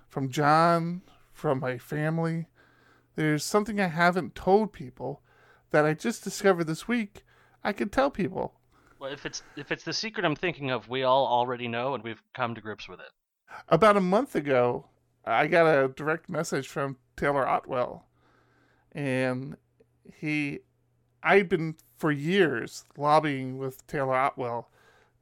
from 0.09 0.31
John, 0.31 1.03
from 1.37 1.61
my 1.61 1.78
family. 1.78 2.47
There's 3.14 3.45
something 3.45 3.78
I 3.78 3.88
haven't 3.88 4.35
told 4.35 4.73
people 4.73 5.23
that 5.71 5.85
I 5.85 5.95
just 5.95 6.25
discovered 6.25 6.64
this 6.64 6.88
week. 6.88 7.25
I 7.62 7.73
could 7.73 7.93
tell 7.93 8.11
people. 8.11 8.55
Well, 8.99 9.12
if 9.12 9.26
it's 9.26 9.43
if 9.57 9.71
it's 9.71 9.85
the 9.85 9.93
secret 9.93 10.25
I'm 10.25 10.35
thinking 10.35 10.71
of, 10.71 10.88
we 10.88 11.02
all 11.02 11.26
already 11.26 11.69
know 11.69 11.95
and 11.95 12.02
we've 12.02 12.23
come 12.35 12.55
to 12.55 12.61
grips 12.61 12.88
with 12.88 13.00
it. 13.00 13.11
About 13.69 13.97
a 13.97 14.00
month 14.00 14.35
ago, 14.35 14.87
I 15.25 15.47
got 15.47 15.66
a 15.66 15.88
direct 15.88 16.28
message 16.28 16.69
from 16.69 16.97
Taylor 17.16 17.47
Otwell, 17.47 18.07
and 18.93 19.57
he, 20.14 20.61
I'd 21.23 21.49
been 21.49 21.76
for 21.97 22.11
years 22.11 22.85
lobbying 22.97 23.59
with 23.59 23.87
Taylor 23.87 24.14
Otwell 24.14 24.71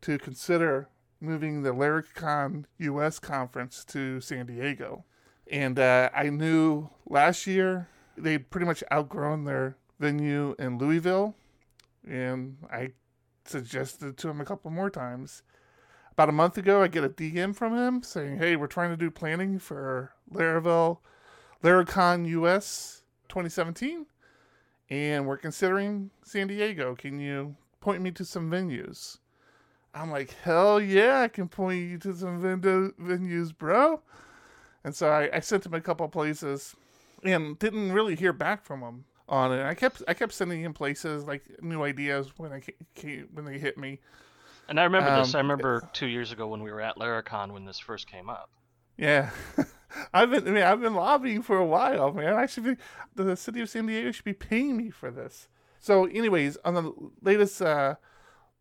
to 0.03 0.19
consider 0.19 0.89
moving 1.21 1.63
the 1.63 1.73
Laracon 1.73 2.67
US 2.79 3.19
conference 3.19 3.85
to 3.87 4.21
San 4.21 4.47
Diego, 4.47 5.05
and 5.51 5.79
uh, 5.79 6.11
I 6.15 6.31
knew 6.31 6.89
last 7.07 7.47
year 7.47 7.89
they'd 8.17 8.51
pretty 8.51 8.67
much 8.67 8.83
outgrown 8.93 9.45
their 9.45 9.77
venue 9.99 10.55
in 10.59 10.79
Louisville, 10.79 11.35
and 12.07 12.57
I 12.71 12.93
suggested 13.45 14.17
to 14.19 14.29
him 14.29 14.41
a 14.41 14.45
couple 14.45 14.71
more 14.71 14.91
times. 14.91 15.43
About 16.13 16.29
a 16.29 16.33
month 16.33 16.57
ago, 16.57 16.83
I 16.83 16.89
get 16.89 17.05
a 17.05 17.09
DM 17.09 17.55
from 17.55 17.75
him 17.77 18.03
saying, 18.03 18.39
"Hey, 18.39 18.57
we're 18.57 18.67
trying 18.69 18.91
to 18.91 18.97
do 18.97 19.11
planning 19.11 19.59
for 19.59 20.13
Laravel, 20.33 20.99
Laracon 21.63 22.27
US 22.29 23.03
2017, 23.29 24.07
and 24.89 25.27
we're 25.27 25.37
considering 25.37 26.11
San 26.23 26.47
Diego. 26.47 26.95
Can 26.95 27.19
you 27.19 27.57
point 27.81 28.01
me 28.01 28.11
to 28.13 28.25
some 28.25 28.51
venues?" 28.51 29.19
I'm 29.93 30.11
like, 30.11 30.31
"Hell 30.43 30.81
yeah, 30.81 31.23
I 31.23 31.29
can 31.29 31.49
point 31.49 31.89
you 31.89 31.99
to 31.99 32.15
some 32.15 32.41
vendo- 32.41 32.95
venues, 32.95 33.57
bro." 33.57 34.01
And 34.85 34.95
so 34.95 35.09
I, 35.09 35.37
I 35.37 35.41
sent 35.41 35.65
him 35.67 35.75
a 35.75 35.81
couple 35.81 36.07
places, 36.09 36.77
and 37.23 37.59
didn't 37.59 37.93
really 37.93 38.15
hear 38.15 38.33
back 38.33 38.65
from 38.65 38.81
him 38.81 39.05
on 39.29 39.53
it. 39.53 39.65
I 39.65 39.75
kept 39.75 40.03
I 40.07 40.15
kept 40.15 40.33
sending 40.33 40.63
him 40.63 40.75
places 40.75 41.25
like 41.25 41.43
new 41.63 41.83
ideas 41.83 42.33
when 42.37 42.53
I 42.53 42.63
came, 42.95 43.29
when 43.33 43.45
they 43.45 43.59
hit 43.59 43.79
me. 43.79 44.01
And 44.69 44.79
I 44.79 44.85
remember 44.85 45.11
um, 45.11 45.21
this. 45.21 45.35
I 45.35 45.39
remember 45.39 45.89
two 45.93 46.07
years 46.07 46.33
ago 46.33 46.47
when 46.47 46.63
we 46.63 46.71
were 46.71 46.81
at 46.81 46.97
Laracon 46.97 47.53
when 47.53 47.65
this 47.65 47.79
first 47.79 48.07
came 48.07 48.29
up. 48.29 48.51
Yeah, 48.97 49.31
I've 50.15 50.31
been 50.31 50.47
I 50.47 50.51
mean 50.51 50.63
I've 50.63 50.81
been 50.81 50.95
lobbying 50.95 51.43
for 51.43 51.57
a 51.57 51.67
while, 51.67 52.13
man. 52.13 52.35
I 52.35 52.47
should 52.47 52.65
be 52.65 52.77
the 53.15 53.37
city 53.37 53.61
of 53.61 53.71
San 53.71 53.87
Diego 53.87 54.13
should 54.13 54.25
be 54.25 54.35
paying 54.35 54.77
me 54.77 54.91
for 54.91 55.11
this. 55.11 55.49
So, 55.81 56.07
anyways, 56.07 56.57
on 56.65 56.75
the 56.75 56.93
latest 57.21 57.61
uh, 57.61 57.97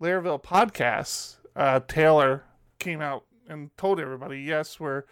Laravel 0.02 0.44
podcast, 0.44 1.38
uh, 1.56 1.80
Taylor 1.88 2.44
came 2.80 3.00
out 3.00 3.24
and 3.48 3.76
told 3.78 4.00
everybody, 4.02 4.42
yes, 4.42 4.78
we're 4.78 5.04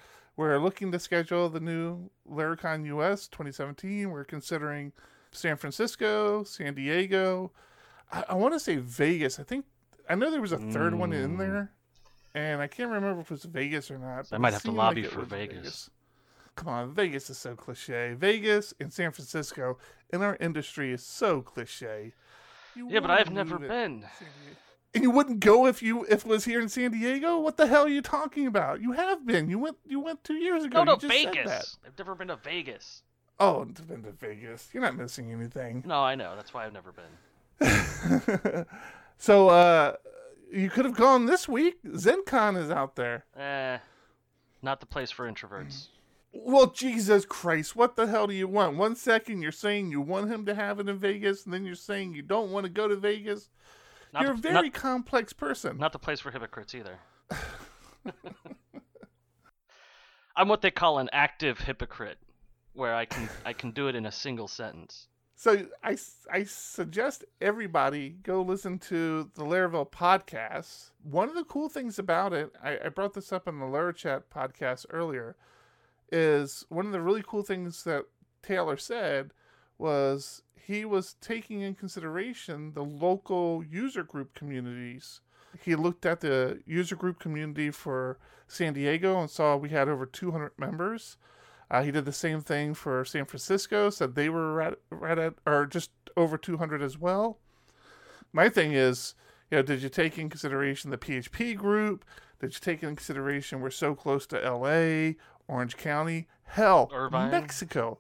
we're 0.42 0.58
looking 0.58 0.92
to 0.92 0.98
schedule 0.98 1.50
the 1.50 1.60
new 1.60 2.10
Laracon 2.28 2.84
US 2.88 3.28
2017. 3.28 4.10
We're 4.10 4.24
considering 4.24 4.92
San 5.32 5.56
Francisco, 5.56 6.44
San 6.44 6.74
Diego. 6.74 7.52
I, 8.12 8.24
I 8.30 8.34
want 8.34 8.56
to 8.56 8.60
say 8.60 8.78
Vegas. 8.78 9.40
I 9.40 9.44
think 9.44 9.66
I 10.10 10.16
know 10.16 10.32
there 10.32 10.42
was 10.42 10.52
a 10.52 10.58
third 10.58 10.94
mm. 10.94 10.98
one 10.98 11.14
in 11.14 11.36
mm. 11.36 11.38
there, 11.38 11.72
and 12.34 12.60
I 12.60 12.66
can't 12.66 12.90
remember 12.90 13.22
if 13.22 13.28
it 13.28 13.32
was 13.32 13.44
Vegas 13.44 13.92
or 13.92 14.00
not. 14.00 14.30
I 14.32 14.40
might 14.40 14.54
have 14.54 14.64
to 14.64 14.72
lobby 14.72 15.04
like 15.04 15.12
for 15.12 15.22
Vegas. 15.22 15.58
Vegas. 15.58 15.90
Come 16.56 16.70
on, 16.70 16.92
Vegas 16.92 17.30
is 17.30 17.38
so 17.38 17.56
cliche. 17.56 18.16
Vegas 18.18 18.74
and 18.80 18.92
San 18.92 19.12
Francisco 19.12 19.78
in 20.12 20.24
our 20.24 20.38
industry 20.40 20.92
is 20.92 21.04
so 21.04 21.44
cliche. 21.44 22.14
You 22.76 22.90
yeah, 22.90 23.00
but 23.00 23.12
I've 23.12 23.32
never 23.32 23.60
been. 23.60 24.06
And 24.94 25.04
you 25.04 25.12
wouldn't 25.12 25.40
go 25.40 25.68
if 25.68 25.82
you 25.82 26.06
if 26.06 26.26
it 26.26 26.26
was 26.26 26.44
here 26.44 26.60
in 26.60 26.68
San 26.68 26.92
Diego. 26.92 27.40
What 27.40 27.56
the 27.56 27.68
hell 27.68 27.86
are 27.86 27.90
you 27.90 28.02
talking 28.02 28.46
about? 28.46 28.82
You 28.82 28.92
have 28.92 29.26
been. 29.26 29.50
You 29.50 29.58
went. 29.58 29.78
You 29.88 30.02
went 30.02 30.24
two 30.24 30.36
years 30.36 30.66
ago. 30.66 30.84
No, 30.84 30.96
no, 30.96 31.08
Vegas. 31.08 31.78
I've 31.86 31.98
never 31.98 32.14
been 32.14 32.28
to 32.28 32.36
Vegas. 32.36 33.04
Oh, 33.40 33.64
been 33.64 34.04
to 34.04 34.12
Vegas. 34.12 34.70
You're 34.74 34.84
not 34.84 34.98
missing 34.98 35.32
anything. 35.32 35.84
No, 35.86 36.02
I 36.02 36.16
know. 36.16 36.36
That's 36.36 36.54
why 36.54 36.66
I've 36.66 36.74
never 36.74 36.92
been. 36.92 38.66
so, 39.18 39.50
uh, 39.50 39.96
you 40.52 40.70
could 40.70 40.86
have 40.86 40.96
gone 40.96 41.26
this 41.26 41.48
week. 41.48 41.82
ZendCon 41.84 42.56
is 42.62 42.70
out 42.70 42.96
there. 42.96 43.26
Eh, 43.36 43.78
not 44.62 44.80
the 44.80 44.86
place 44.86 45.10
for 45.10 45.32
introverts. 45.32 45.88
Well, 46.34 46.68
Jesus 46.68 47.26
Christ, 47.26 47.76
what 47.76 47.96
the 47.96 48.08
hell 48.08 48.28
do 48.28 48.34
you 48.34 48.48
want? 48.48 48.78
One 48.78 48.96
second 48.96 49.42
you're 49.42 49.52
saying 49.52 49.92
you 49.92 50.02
want 50.02 50.32
him 50.32 50.46
to 50.46 50.56
have 50.56 50.80
it 50.80 50.88
in 50.88 50.98
Vegas, 50.98 51.46
and 51.46 51.54
then 51.54 51.66
you're 51.66 51.76
saying 51.76 52.14
you 52.14 52.22
don't 52.22 52.52
want 52.52 52.66
to 52.66 52.70
go 52.70 52.88
to 52.88 52.96
Vegas. 52.96 53.50
Not 54.14 54.24
you're 54.24 54.34
the, 54.34 54.40
a 54.40 54.42
very 54.54 54.70
not, 54.70 54.74
complex 54.74 55.34
person. 55.34 55.78
Not 55.78 55.94
the 55.94 56.00
place 56.00 56.20
for 56.20 56.32
hypocrites 56.32 56.76
either. 56.76 57.00
I'm 60.36 60.48
what 60.48 60.62
they 60.62 60.72
call 60.72 61.00
an 61.00 61.10
active 61.12 61.60
hypocrite 61.60 62.18
where 62.74 62.96
I 62.96 63.06
can 63.06 63.30
I 63.46 63.54
can 63.54 63.72
do 63.72 63.88
it 63.88 63.96
in 63.96 64.06
a 64.06 64.12
single 64.12 64.48
sentence. 64.48 65.08
So 65.36 65.66
I, 65.84 65.98
I 66.32 66.44
suggest 66.44 67.26
everybody 67.42 68.10
go 68.10 68.44
listen 68.44 68.78
to 68.78 69.32
the 69.34 69.44
Laravel 69.44 69.90
podcast. 69.90 70.92
One 71.02 71.30
of 71.30 71.36
the 71.36 71.46
cool 71.46 71.68
things 71.68 71.98
about 71.98 72.32
it, 72.32 72.52
I, 72.64 72.78
I 72.86 72.90
brought 72.90 73.16
this 73.16 73.34
up 73.34 73.48
in 73.48 73.58
the 73.58 73.66
Larachat 73.66 74.26
podcast 74.32 74.86
earlier, 74.92 75.36
is 76.12 76.64
one 76.70 76.86
of 76.86 76.92
the 76.92 77.02
really 77.02 77.24
cool 77.26 77.42
things 77.42 77.84
that 77.86 78.06
Taylor 78.44 78.78
said 78.78 79.32
was 79.82 80.44
he 80.56 80.86
was 80.86 81.16
taking 81.20 81.62
in 81.62 81.76
consideration 81.76 82.74
the 82.74 82.84
local 82.84 83.64
user 83.64 84.04
group 84.04 84.34
communities. 84.34 85.20
He 85.62 85.76
looked 85.76 86.06
at 86.06 86.22
the 86.22 86.62
user 86.66 86.96
group 86.96 87.20
community 87.20 87.72
for 87.72 88.18
San 88.48 88.74
Diego 88.74 89.20
and 89.20 89.30
saw 89.30 89.58
we 89.58 89.70
had 89.70 89.90
over 89.90 90.06
200 90.06 90.54
members. 90.58 91.18
Uh, 91.70 91.84
he 91.84 91.92
did 91.92 92.06
the 92.06 92.14
same 92.14 92.42
thing 92.42 92.74
for 92.74 93.04
San 93.04 93.26
Francisco, 93.26 93.90
said 93.90 94.16
they 94.16 94.30
were 94.30 94.54
right, 94.54 94.74
right 94.90 95.18
at, 95.18 95.34
or 95.46 95.66
just 95.66 95.90
over 96.16 96.38
200 96.38 96.82
as 96.82 96.98
well. 96.98 97.40
My 98.32 98.50
thing 98.50 98.74
is, 98.74 99.16
you 99.50 99.58
know, 99.58 99.62
did 99.64 99.82
you 99.82 99.90
take 99.90 100.18
in 100.18 100.30
consideration 100.30 100.92
the 100.92 100.98
PHP 100.98 101.56
group? 101.58 102.06
Did 102.40 102.54
you 102.54 102.60
take 102.60 102.84
in 102.84 102.96
consideration 102.96 103.62
we're 103.62 103.72
so 103.72 103.96
close 103.96 104.26
to 104.28 104.40
LA, 104.40 105.14
Orange 105.48 105.78
County? 105.78 106.28
Hell, 106.44 106.90
Irvine. 106.94 107.32
Mexico. 107.32 108.00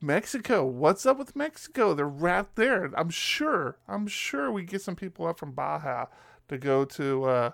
Mexico. 0.00 0.64
What's 0.64 1.06
up 1.06 1.18
with 1.18 1.34
Mexico? 1.34 1.94
They're 1.94 2.06
right 2.06 2.46
there. 2.54 2.90
I'm 2.96 3.10
sure. 3.10 3.78
I'm 3.88 4.06
sure 4.06 4.50
we 4.50 4.64
get 4.64 4.82
some 4.82 4.96
people 4.96 5.26
up 5.26 5.38
from 5.38 5.52
Baja 5.52 6.06
to 6.48 6.58
go 6.58 6.84
to 6.84 7.24
uh, 7.24 7.50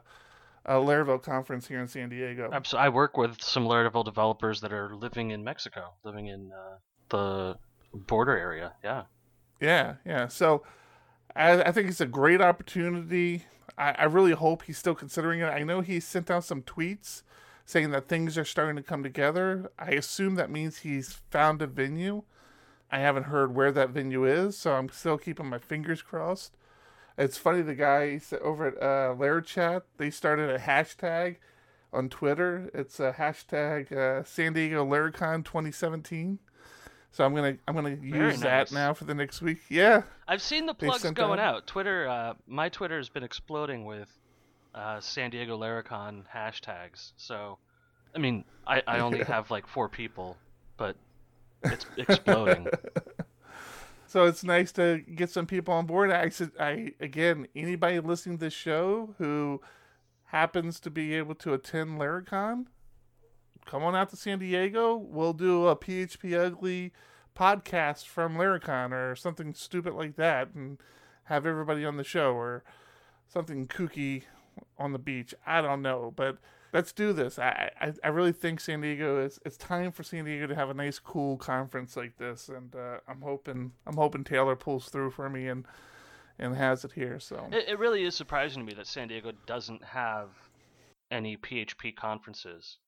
a 0.64 0.75
Laravel 0.75 1.22
conference 1.22 1.68
here 1.68 1.80
in 1.80 1.88
San 1.88 2.08
Diego. 2.08 2.50
Absolutely. 2.52 2.87
I 2.87 2.88
work 2.90 3.16
with 3.16 3.40
some 3.40 3.64
Laravel 3.64 4.04
developers 4.04 4.61
that 4.61 4.72
are 4.72 4.94
living 4.94 5.30
in 5.30 5.44
Mexico, 5.44 5.92
living 6.04 6.26
in 6.26 6.50
uh, 6.52 6.76
the 7.08 7.58
border 7.94 8.37
area. 8.37 8.72
Yeah. 8.82 9.04
Yeah, 9.61 9.94
yeah. 10.04 10.28
So 10.28 10.64
I, 11.37 11.62
I 11.62 11.72
think 11.72 11.88
it's 11.88 12.00
a 12.00 12.06
great 12.06 12.40
opportunity. 12.40 13.44
I, 13.78 13.92
I 13.92 14.04
really 14.04 14.32
hope 14.32 14.62
he's 14.64 14.78
still 14.78 14.94
considering 14.94 15.40
it. 15.40 15.46
I 15.46 15.62
know 15.62 15.80
he 15.80 16.00
sent 16.00 16.30
out 16.30 16.44
some 16.44 16.62
tweets 16.62 17.22
saying 17.64 17.90
that 17.90 18.09
things 18.09 18.37
are 18.37 18.45
starting 18.45 18.76
to 18.76 18.83
come 18.83 19.02
together. 19.02 19.71
I 19.78 19.90
assume 19.90 20.35
that 20.37 20.50
means 20.50 20.78
he's 20.78 21.21
found 21.31 21.62
a 21.62 21.66
venue. 21.66 22.23
I 22.90 22.99
haven't 22.99 23.25
heard 23.25 23.54
where 23.54 23.73
that 23.73 23.90
venue 23.90 24.25
is, 24.25 24.57
so 24.59 24.75
I'm 24.75 24.88
still 24.90 25.19
keeping 25.19 25.47
my 25.47 25.59
fingers 25.59 26.02
crossed. 26.02 26.57
It's 27.16 27.38
funny 27.38 27.62
the 27.62 27.75
guy 27.75 28.21
over 28.42 28.69
at 28.69 28.83
uh, 28.83 29.40
Chat 29.42 29.85
they 29.99 30.11
started 30.11 30.50
a 30.50 30.59
hashtag 30.59 31.37
on 31.92 32.09
Twitter. 32.09 32.71
It's 32.75 32.99
a 33.00 33.12
hashtag 33.12 33.92
uh, 33.92 34.25
San 34.25 34.54
Diego 34.54 34.85
Laracon 34.85 35.45
2017. 35.45 36.38
So 37.11 37.25
I'm 37.25 37.35
gonna 37.35 37.59
I'm 37.69 37.75
gonna 37.75 37.90
use 37.90 38.40
nice. 38.40 38.71
that 38.71 38.73
now 38.73 38.95
for 38.95 39.04
the 39.04 39.14
next 39.14 39.42
week. 39.42 39.59
Yeah, 39.69 40.02
I've 40.26 40.40
seen 40.40 40.64
the 40.64 40.73
plugs 40.73 41.02
going 41.11 41.38
out. 41.38 41.57
out. 41.57 41.66
Twitter, 41.66 42.09
uh, 42.09 42.35
my 42.47 42.71
Twitter 42.71 42.97
has 42.97 43.11
been 43.11 43.23
exploding 43.23 43.85
with 43.85 44.09
uh, 44.74 45.00
San 45.00 45.30
Diego 45.30 45.58
Laracon 45.58 46.24
hashtags. 46.34 47.12
So, 47.16 47.58
I 48.14 48.18
mean, 48.18 48.44
I, 48.66 48.82
I 48.86 48.98
only 49.00 49.22
have 49.24 49.50
like 49.50 49.66
four 49.66 49.88
people, 49.88 50.36
but 50.76 50.96
it's 51.64 51.86
exploding. 51.96 52.68
So 54.12 54.26
it's 54.26 54.44
nice 54.44 54.72
to 54.72 54.98
get 54.98 55.30
some 55.30 55.46
people 55.46 55.72
on 55.72 55.86
board. 55.86 56.10
I, 56.10 56.30
I 56.60 56.92
again, 57.00 57.46
anybody 57.56 57.98
listening 57.98 58.36
to 58.36 58.44
this 58.44 58.52
show 58.52 59.14
who 59.16 59.62
happens 60.26 60.78
to 60.80 60.90
be 60.90 61.14
able 61.14 61.34
to 61.36 61.54
attend 61.54 61.98
Laracon, 61.98 62.66
come 63.64 63.82
on 63.82 63.96
out 63.96 64.10
to 64.10 64.16
San 64.16 64.38
Diego. 64.38 64.96
We'll 64.96 65.32
do 65.32 65.66
a 65.66 65.74
PHP 65.74 66.38
Ugly 66.38 66.92
podcast 67.34 68.06
from 68.06 68.36
Laracon 68.36 68.92
or 68.92 69.16
something 69.16 69.54
stupid 69.54 69.94
like 69.94 70.16
that, 70.16 70.52
and 70.54 70.76
have 71.24 71.46
everybody 71.46 71.82
on 71.82 71.96
the 71.96 72.04
show 72.04 72.34
or 72.34 72.64
something 73.28 73.66
kooky 73.66 74.24
on 74.78 74.92
the 74.92 74.99
beach. 74.99 75.35
I 75.47 75.61
don't 75.61 75.82
know, 75.82 76.12
but 76.14 76.38
let's 76.73 76.92
do 76.92 77.12
this. 77.12 77.38
I, 77.38 77.71
I, 77.80 77.92
I 78.04 78.09
really 78.09 78.32
think 78.32 78.61
San 78.61 78.80
Diego 78.80 79.25
is 79.25 79.38
it's 79.44 79.56
time 79.56 79.92
for 79.92 80.02
San 80.02 80.25
Diego 80.25 80.47
to 80.47 80.54
have 80.54 80.71
a 80.71 80.75
nice, 80.75 80.99
cool 80.99 81.37
conference 81.37 81.97
like 81.97 82.16
this, 82.18 82.49
and 82.49 82.75
uh, 82.75 82.99
I'm 83.06 83.23
hoping 83.23 83.73
I'm 83.87 83.97
hoping 83.97 84.25
Taylor 84.25 84.56
pulls 84.56 84.88
through 84.88 85.11
for 85.11 85.28
me 85.28 85.49
and 85.49 85.66
and 86.38 86.56
has 86.56 86.85
it 86.85 86.92
here. 86.92 87.21
So 87.21 87.49
it, 87.52 87.68
it 87.68 87.78
really 87.78 88.04
is 88.04 88.14
surprising 88.14 88.62
to 88.62 88.66
me 88.66 88.75
that 88.75 88.87
San 88.87 89.09
Diego 89.09 89.32
doesn't 89.47 89.85
have 89.85 90.28
any 91.11 91.37
PHP 91.37 91.94
conferences. 91.94 92.78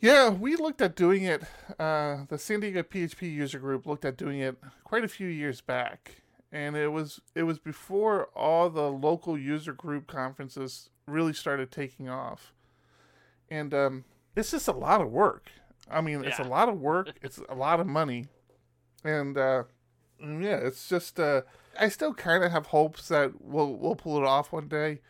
Yeah, 0.00 0.30
we 0.30 0.56
looked 0.56 0.80
at 0.80 0.96
doing 0.96 1.24
it. 1.24 1.42
Uh, 1.78 2.24
the 2.28 2.38
San 2.38 2.60
Diego 2.60 2.82
PHP 2.82 3.30
user 3.30 3.58
group 3.58 3.84
looked 3.84 4.06
at 4.06 4.16
doing 4.16 4.40
it 4.40 4.56
quite 4.82 5.04
a 5.04 5.08
few 5.08 5.26
years 5.26 5.60
back, 5.60 6.22
and 6.52 6.76
it 6.76 6.88
was 6.88 7.20
it 7.34 7.44
was 7.44 7.58
before 7.58 8.26
all 8.34 8.70
the 8.70 8.90
local 8.90 9.38
user 9.38 9.72
group 9.72 10.06
conferences 10.06 10.90
really 11.06 11.32
started 11.32 11.70
taking 11.70 12.08
off 12.08 12.52
and 13.50 13.74
um, 13.74 14.04
it's 14.36 14.52
just 14.52 14.68
a 14.68 14.72
lot 14.72 15.00
of 15.00 15.10
work. 15.10 15.50
I 15.90 16.00
mean, 16.00 16.24
it's 16.24 16.38
a 16.38 16.44
lot 16.44 16.68
of 16.68 16.80
work. 16.80 17.10
It's 17.22 17.40
a 17.48 17.54
lot 17.54 17.80
of 17.80 17.86
money, 17.86 18.26
and 19.04 19.36
uh, 19.36 19.64
mm, 20.22 20.42
yeah, 20.42 20.56
it's 20.56 20.88
just. 20.88 21.18
Uh, 21.18 21.42
I 21.78 21.88
still 21.88 22.14
kind 22.14 22.44
of 22.44 22.52
have 22.52 22.66
hopes 22.66 23.08
that 23.08 23.40
we'll 23.40 23.74
we'll 23.74 23.96
pull 23.96 24.18
it 24.18 24.24
off 24.24 24.52
one 24.52 24.68
day, 24.68 25.00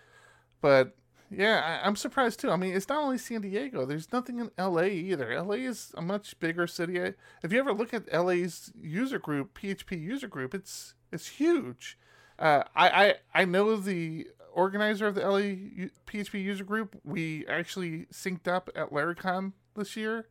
but 0.60 0.96
yeah, 1.30 1.80
I, 1.82 1.86
am 1.86 1.96
surprised 1.96 2.40
too. 2.40 2.50
I 2.50 2.56
mean, 2.56 2.74
it's 2.74 2.88
not 2.88 3.02
only 3.02 3.18
San 3.18 3.42
Diego. 3.42 3.84
There's 3.84 4.12
nothing 4.12 4.38
in 4.38 4.50
LA 4.58 4.84
either. 4.84 5.40
LA 5.42 5.56
is 5.56 5.92
a 5.96 6.02
much 6.02 6.38
bigger 6.40 6.66
city. 6.66 6.98
If 7.42 7.52
you 7.52 7.58
ever 7.58 7.72
look 7.72 7.92
at 7.92 8.12
LA's 8.12 8.72
user 8.80 9.18
group, 9.18 9.58
PHP 9.58 10.00
user 10.00 10.28
group, 10.28 10.54
it's 10.54 10.94
it's 11.12 11.28
huge. 11.28 11.98
Uh, 12.38 12.64
I, 12.74 12.88
I 12.88 13.14
I 13.34 13.44
know 13.44 13.76
the 13.76 14.26
organizer 14.52 15.06
of 15.06 15.14
the 15.14 15.22
LA 15.22 15.84
PHP 16.06 16.42
user 16.42 16.64
group. 16.64 16.98
We 17.04 17.46
actually 17.46 18.06
synced 18.12 18.48
up 18.48 18.70
at 18.74 18.90
Laracon 18.90 19.52
this 19.76 19.96
year. 19.96 20.26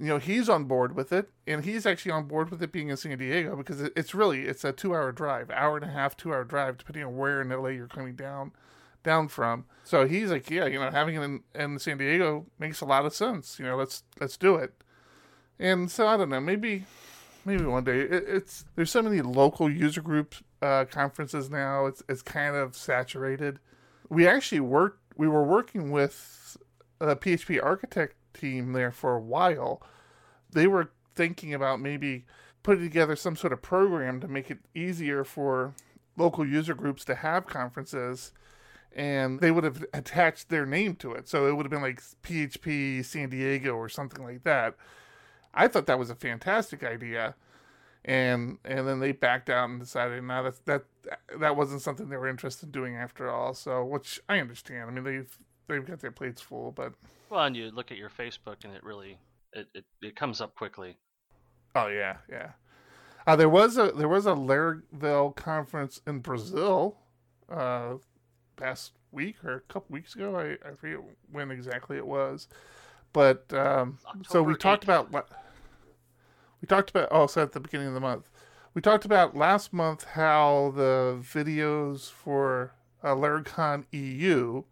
You 0.00 0.06
know, 0.06 0.18
he's 0.18 0.48
on 0.48 0.64
board 0.64 0.94
with 0.94 1.12
it, 1.12 1.30
and 1.46 1.64
he's 1.64 1.84
actually 1.84 2.12
on 2.12 2.28
board 2.28 2.50
with 2.50 2.62
it 2.62 2.70
being 2.70 2.88
in 2.88 2.96
San 2.96 3.18
Diego 3.18 3.56
because 3.56 3.80
it's 3.80 4.14
really 4.14 4.42
it's 4.42 4.64
a 4.64 4.72
two 4.72 4.94
hour 4.94 5.10
drive, 5.10 5.50
hour 5.50 5.76
and 5.76 5.84
a 5.84 5.92
half, 5.92 6.16
two 6.16 6.32
hour 6.32 6.44
drive, 6.44 6.78
depending 6.78 7.04
on 7.04 7.16
where 7.16 7.40
in 7.40 7.48
LA 7.48 7.70
you're 7.70 7.88
coming 7.88 8.14
down 8.14 8.52
down 9.02 9.28
from. 9.28 9.64
So 9.84 10.06
he's 10.06 10.30
like, 10.30 10.50
yeah, 10.50 10.66
you 10.66 10.78
know, 10.78 10.90
having 10.90 11.16
it 11.16 11.22
in, 11.22 11.40
in 11.54 11.78
San 11.78 11.98
Diego 11.98 12.46
makes 12.58 12.80
a 12.80 12.84
lot 12.84 13.06
of 13.06 13.14
sense. 13.14 13.58
You 13.58 13.66
know, 13.66 13.76
let's 13.76 14.04
let's 14.20 14.36
do 14.36 14.54
it. 14.56 14.74
And 15.58 15.90
so 15.90 16.06
I 16.06 16.16
don't 16.16 16.28
know, 16.28 16.40
maybe 16.40 16.84
maybe 17.48 17.64
one 17.64 17.84
day. 17.84 18.00
It, 18.00 18.24
it's 18.26 18.64
there's 18.76 18.90
so 18.90 19.02
many 19.02 19.20
local 19.20 19.70
user 19.70 20.00
group 20.00 20.34
uh, 20.62 20.84
conferences 20.84 21.50
now. 21.50 21.86
It's 21.86 22.02
it's 22.08 22.22
kind 22.22 22.54
of 22.54 22.76
saturated. 22.76 23.58
We 24.08 24.26
actually 24.26 24.60
worked. 24.60 25.00
We 25.16 25.28
were 25.28 25.42
working 25.42 25.90
with 25.90 26.56
a 27.00 27.16
PHP 27.16 27.62
architect 27.62 28.14
team 28.34 28.72
there 28.72 28.92
for 28.92 29.16
a 29.16 29.20
while. 29.20 29.82
They 30.50 30.66
were 30.66 30.90
thinking 31.14 31.52
about 31.52 31.80
maybe 31.80 32.24
putting 32.62 32.84
together 32.84 33.16
some 33.16 33.36
sort 33.36 33.52
of 33.52 33.62
program 33.62 34.20
to 34.20 34.28
make 34.28 34.50
it 34.50 34.58
easier 34.74 35.24
for 35.24 35.74
local 36.16 36.46
user 36.46 36.74
groups 36.74 37.04
to 37.06 37.14
have 37.16 37.46
conferences 37.46 38.32
and 38.94 39.40
they 39.40 39.50
would 39.50 39.64
have 39.64 39.84
attached 39.92 40.48
their 40.48 40.66
name 40.66 40.96
to 40.96 41.12
it. 41.12 41.28
So 41.28 41.46
it 41.46 41.52
would 41.56 41.64
have 41.64 41.70
been 41.70 41.82
like 41.82 42.02
PHP 42.22 43.04
San 43.04 43.30
Diego 43.30 43.72
or 43.72 43.88
something 43.88 44.24
like 44.24 44.44
that. 44.44 44.74
I 45.58 45.68
thought 45.68 45.86
that 45.86 45.98
was 45.98 46.08
a 46.08 46.14
fantastic 46.14 46.84
idea. 46.84 47.34
And 48.04 48.58
and 48.64 48.86
then 48.86 49.00
they 49.00 49.12
backed 49.12 49.50
out 49.50 49.68
and 49.68 49.80
decided 49.80 50.22
now 50.22 50.42
that 50.44 50.64
that 50.66 50.84
that 51.38 51.56
wasn't 51.56 51.82
something 51.82 52.08
they 52.08 52.16
were 52.16 52.28
interested 52.28 52.66
in 52.66 52.70
doing 52.72 52.96
after 52.96 53.28
all. 53.28 53.52
So 53.54 53.84
which 53.84 54.20
I 54.28 54.38
understand. 54.38 54.84
I 54.88 54.90
mean 54.90 55.04
they've 55.04 55.38
they've 55.66 55.84
got 55.84 56.00
their 56.00 56.12
plates 56.12 56.40
full, 56.40 56.72
but 56.72 56.94
well, 57.28 57.44
and 57.44 57.56
you 57.56 57.70
look 57.70 57.90
at 57.90 57.98
your 57.98 58.08
Facebook 58.08 58.64
and 58.64 58.74
it 58.74 58.84
really 58.84 59.18
it, 59.52 59.66
it, 59.74 59.84
it 60.00 60.16
comes 60.16 60.40
up 60.40 60.54
quickly. 60.54 60.96
Oh 61.74 61.88
yeah, 61.88 62.18
yeah. 62.30 62.52
Uh, 63.26 63.36
there 63.36 63.48
was 63.48 63.76
a 63.76 63.90
there 63.90 64.08
was 64.08 64.26
a 64.26 64.32
Laravel 64.32 65.34
conference 65.36 66.00
in 66.06 66.20
Brazil 66.20 66.96
uh, 67.50 67.94
past 68.56 68.92
week 69.12 69.44
or 69.44 69.56
a 69.56 69.60
couple 69.60 69.92
weeks 69.92 70.14
ago. 70.14 70.36
I, 70.36 70.52
I 70.66 70.74
forget 70.74 71.00
when 71.30 71.50
exactly 71.50 71.96
it 71.96 72.06
was, 72.06 72.48
but 73.12 73.52
um, 73.52 73.98
so 74.26 74.42
we 74.42 74.54
talked 74.54 74.86
8th. 74.86 75.08
about 75.08 75.28
we 76.60 76.66
talked 76.66 76.90
about 76.90 77.10
also 77.10 77.42
at 77.42 77.52
the 77.52 77.60
beginning 77.60 77.88
of 77.88 77.94
the 77.94 78.00
month, 78.00 78.28
we 78.74 78.82
talked 78.82 79.04
about 79.04 79.36
last 79.36 79.72
month 79.72 80.04
how 80.04 80.72
the 80.76 81.18
videos 81.20 82.10
for 82.10 82.72
uh, 83.02 83.78
EU 83.92 84.62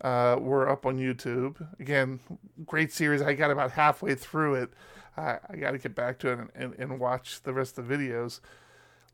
uh, 0.00 0.36
were 0.38 0.68
up 0.68 0.84
on 0.86 0.98
YouTube. 0.98 1.66
Again, 1.80 2.20
great 2.66 2.92
series. 2.92 3.22
I 3.22 3.34
got 3.34 3.50
about 3.50 3.72
halfway 3.72 4.14
through 4.14 4.54
it. 4.54 4.70
I, 5.16 5.38
I 5.48 5.56
got 5.56 5.70
to 5.72 5.78
get 5.78 5.94
back 5.94 6.18
to 6.20 6.32
it 6.32 6.38
and, 6.38 6.50
and, 6.54 6.74
and 6.78 7.00
watch 7.00 7.42
the 7.42 7.52
rest 7.52 7.78
of 7.78 7.88
the 7.88 7.94
videos. 7.94 8.40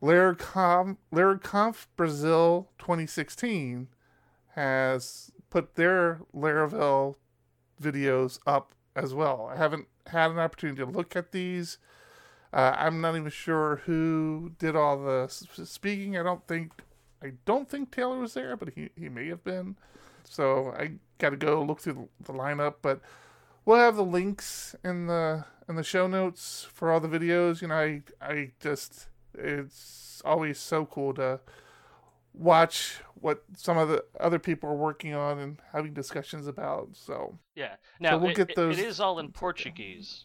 Laraconf 0.02 1.86
Brazil 1.96 2.70
2016 2.78 3.88
has 4.54 5.30
put 5.50 5.74
their 5.74 6.20
Laravel 6.34 7.16
videos 7.80 8.38
up 8.46 8.72
as 8.96 9.14
well. 9.14 9.50
I 9.52 9.56
haven't 9.56 9.86
had 10.10 10.30
an 10.30 10.38
opportunity 10.38 10.84
to 10.84 10.90
look 10.90 11.16
at 11.16 11.32
these. 11.32 11.78
Uh, 12.52 12.74
I'm 12.76 13.00
not 13.00 13.16
even 13.16 13.30
sure 13.30 13.82
who 13.86 14.52
did 14.58 14.74
all 14.74 15.02
the 15.02 15.28
speaking. 15.28 16.16
I 16.16 16.22
don't 16.22 16.46
think 16.46 16.72
I 17.22 17.32
don't 17.44 17.68
think 17.68 17.90
Taylor 17.90 18.18
was 18.18 18.34
there, 18.34 18.56
but 18.56 18.70
he, 18.74 18.90
he 18.96 19.08
may 19.08 19.28
have 19.28 19.44
been. 19.44 19.76
So 20.24 20.74
I 20.78 20.92
got 21.18 21.30
to 21.30 21.36
go 21.36 21.62
look 21.62 21.80
through 21.80 22.08
the, 22.20 22.32
lineup. 22.32 22.76
But 22.82 23.00
we'll 23.64 23.78
have 23.78 23.96
the 23.96 24.04
links 24.04 24.74
in 24.82 25.06
the 25.06 25.44
in 25.68 25.76
the 25.76 25.82
show 25.82 26.06
notes 26.06 26.66
for 26.72 26.90
all 26.90 27.00
the 27.00 27.08
videos. 27.08 27.62
You 27.62 27.68
know, 27.68 27.74
I 27.74 28.02
I 28.20 28.52
just 28.60 29.08
it's 29.34 30.22
always 30.24 30.58
so 30.58 30.86
cool 30.86 31.14
to 31.14 31.40
watch 32.34 32.98
what 33.14 33.42
some 33.56 33.76
of 33.76 33.88
the 33.88 34.04
other 34.18 34.38
people 34.38 34.68
are 34.68 34.76
working 34.76 35.14
on 35.14 35.38
and 35.38 35.58
having 35.72 35.92
discussions 35.92 36.46
about. 36.46 36.88
So 36.92 37.38
yeah, 37.54 37.76
now 38.00 38.12
so 38.12 38.18
we'll 38.18 38.30
it, 38.30 38.36
get 38.36 38.56
those. 38.56 38.78
It 38.78 38.84
is 38.84 39.00
all 39.00 39.18
in 39.18 39.30
Portuguese, 39.30 40.24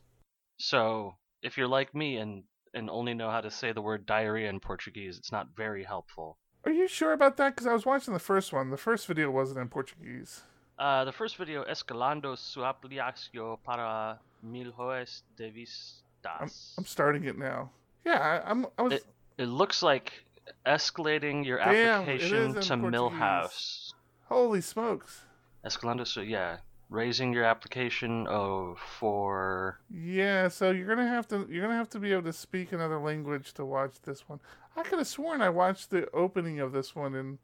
so 0.57 1.15
if 1.41 1.57
you're 1.57 1.67
like 1.67 1.93
me 1.93 2.17
and 2.17 2.43
and 2.73 2.89
only 2.89 3.13
know 3.13 3.29
how 3.29 3.41
to 3.41 3.49
say 3.49 3.71
the 3.71 3.81
word 3.81 4.05
diarrhea 4.05 4.49
in 4.49 4.59
Portuguese, 4.59 5.17
it's 5.17 5.31
not 5.31 5.47
very 5.55 5.83
helpful. 5.83 6.37
Are 6.65 6.71
you 6.71 6.87
sure 6.87 7.13
about 7.13 7.37
that? 7.37 7.55
Because 7.55 7.67
I 7.67 7.73
was 7.73 7.85
watching 7.85 8.13
the 8.13 8.19
first 8.19 8.51
one. 8.51 8.71
The 8.71 8.77
first 8.77 9.07
video 9.07 9.29
wasn't 9.29 9.59
in 9.59 9.69
Portuguese. 9.69 10.41
Uh, 10.77 11.05
the 11.05 11.11
first 11.11 11.37
video, 11.37 11.63
escalando 11.63 12.37
su 12.37 12.61
aplicación 12.61 13.57
para 13.63 14.19
mil 14.43 14.73
milhões 14.73 15.21
de 15.37 15.49
vistas. 15.49 16.01
I'm, 16.25 16.49
I'm 16.77 16.85
starting 16.85 17.23
it 17.25 17.37
now. 17.37 17.69
Yeah, 18.03 18.41
I, 18.45 18.51
am 18.51 18.67
I 18.77 18.81
was. 18.81 18.93
It, 18.93 19.05
it, 19.37 19.45
looks 19.45 19.81
like 19.81 20.25
escalating 20.65 21.45
your 21.45 21.59
Damn, 21.59 22.01
application 22.01 22.53
to 22.55 22.73
Millhouse. 22.77 23.93
Holy 24.25 24.61
smokes! 24.61 25.21
Escalando, 25.65 26.05
so 26.05 26.21
yeah, 26.21 26.57
raising 26.89 27.33
your 27.33 27.43
application 27.43 28.27
oh 28.27 28.75
for. 28.99 29.79
Yeah, 29.89 30.47
so 30.47 30.71
you're 30.71 30.87
gonna 30.87 31.07
have 31.07 31.27
to 31.29 31.47
you're 31.49 31.63
gonna 31.63 31.77
have 31.77 31.89
to 31.89 31.99
be 31.99 32.11
able 32.11 32.23
to 32.23 32.33
speak 32.33 32.71
another 32.71 32.99
language 32.99 33.53
to 33.53 33.65
watch 33.65 34.01
this 34.03 34.27
one. 34.27 34.39
I 34.75 34.83
could 34.83 34.99
have 34.99 35.07
sworn 35.07 35.41
I 35.41 35.49
watched 35.49 35.89
the 35.89 36.09
opening 36.11 36.59
of 36.59 36.71
this 36.71 36.95
one 36.95 37.15
and 37.15 37.37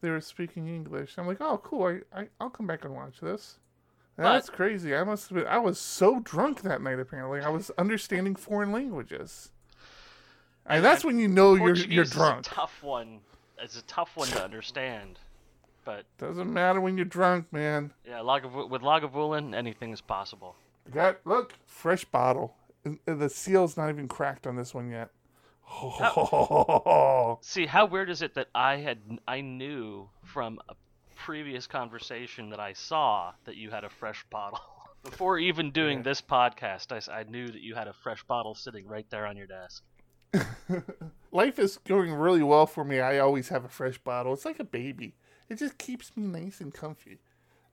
they 0.00 0.10
were 0.10 0.20
speaking 0.20 0.68
English. 0.68 1.16
I'm 1.18 1.26
like, 1.26 1.40
oh, 1.40 1.58
cool. 1.58 1.86
I, 1.86 2.20
I 2.20 2.28
I'll 2.40 2.50
come 2.50 2.66
back 2.66 2.84
and 2.84 2.94
watch 2.94 3.20
this. 3.20 3.58
That's 4.16 4.50
crazy. 4.50 4.94
I 4.94 5.02
must 5.04 5.28
have 5.28 5.38
been. 5.38 5.46
I 5.46 5.58
was 5.58 5.78
so 5.78 6.20
drunk 6.20 6.62
that 6.62 6.82
night. 6.82 6.98
Apparently, 6.98 7.40
I 7.40 7.48
was 7.48 7.70
understanding 7.78 8.36
foreign 8.36 8.70
languages. 8.70 9.50
And 10.66 10.84
that's 10.84 11.04
when 11.04 11.18
you 11.18 11.28
know 11.28 11.54
you're 11.54 11.74
you're 11.74 12.04
drunk. 12.04 12.44
Tough 12.44 12.82
one. 12.82 13.20
It's 13.60 13.78
a 13.78 13.82
tough 13.82 14.16
one 14.16 14.28
to 14.28 14.42
understand, 14.44 15.18
but 15.84 16.04
doesn't 16.18 16.52
matter 16.52 16.80
when 16.80 16.96
you're 16.96 17.04
drunk, 17.04 17.52
man. 17.52 17.92
Yeah, 18.06 18.18
Lagav- 18.18 18.70
with 18.70 18.82
Lagavulin, 18.82 19.54
anything 19.54 19.92
is 19.92 20.00
possible. 20.00 20.56
Got 20.92 21.18
look, 21.24 21.54
fresh 21.66 22.04
bottle. 22.04 22.54
The 23.04 23.28
seal's 23.28 23.76
not 23.76 23.90
even 23.90 24.08
cracked 24.08 24.46
on 24.46 24.56
this 24.56 24.74
one 24.74 24.90
yet. 24.90 25.10
How, 25.62 27.38
see, 27.42 27.66
how 27.66 27.86
weird 27.86 28.10
is 28.10 28.22
it 28.22 28.34
that 28.34 28.48
I 28.54 28.76
had 28.76 28.98
I 29.28 29.40
knew 29.40 30.08
from 30.24 30.58
a 30.68 30.74
previous 31.16 31.66
conversation 31.66 32.50
that 32.50 32.60
I 32.60 32.72
saw 32.72 33.32
that 33.44 33.56
you 33.56 33.70
had 33.70 33.84
a 33.84 33.90
fresh 33.90 34.24
bottle. 34.30 34.60
Before 35.02 35.38
even 35.38 35.70
doing 35.70 35.98
yeah. 35.98 36.04
this 36.04 36.20
podcast, 36.20 36.92
I, 36.92 37.20
I 37.20 37.22
knew 37.24 37.46
that 37.46 37.62
you 37.62 37.74
had 37.74 37.88
a 37.88 37.92
fresh 37.92 38.22
bottle 38.24 38.54
sitting 38.54 38.86
right 38.86 39.06
there 39.10 39.26
on 39.26 39.36
your 39.36 39.46
desk. 39.46 39.82
Life 41.32 41.58
is 41.58 41.78
going 41.78 42.12
really 42.12 42.42
well 42.42 42.66
for 42.66 42.84
me. 42.84 43.00
I 43.00 43.18
always 43.18 43.48
have 43.48 43.64
a 43.64 43.68
fresh 43.68 43.98
bottle. 43.98 44.32
It's 44.32 44.44
like 44.44 44.60
a 44.60 44.64
baby. 44.64 45.14
It 45.48 45.58
just 45.58 45.78
keeps 45.78 46.16
me 46.16 46.24
nice 46.24 46.60
and 46.60 46.72
comfy. 46.72 47.18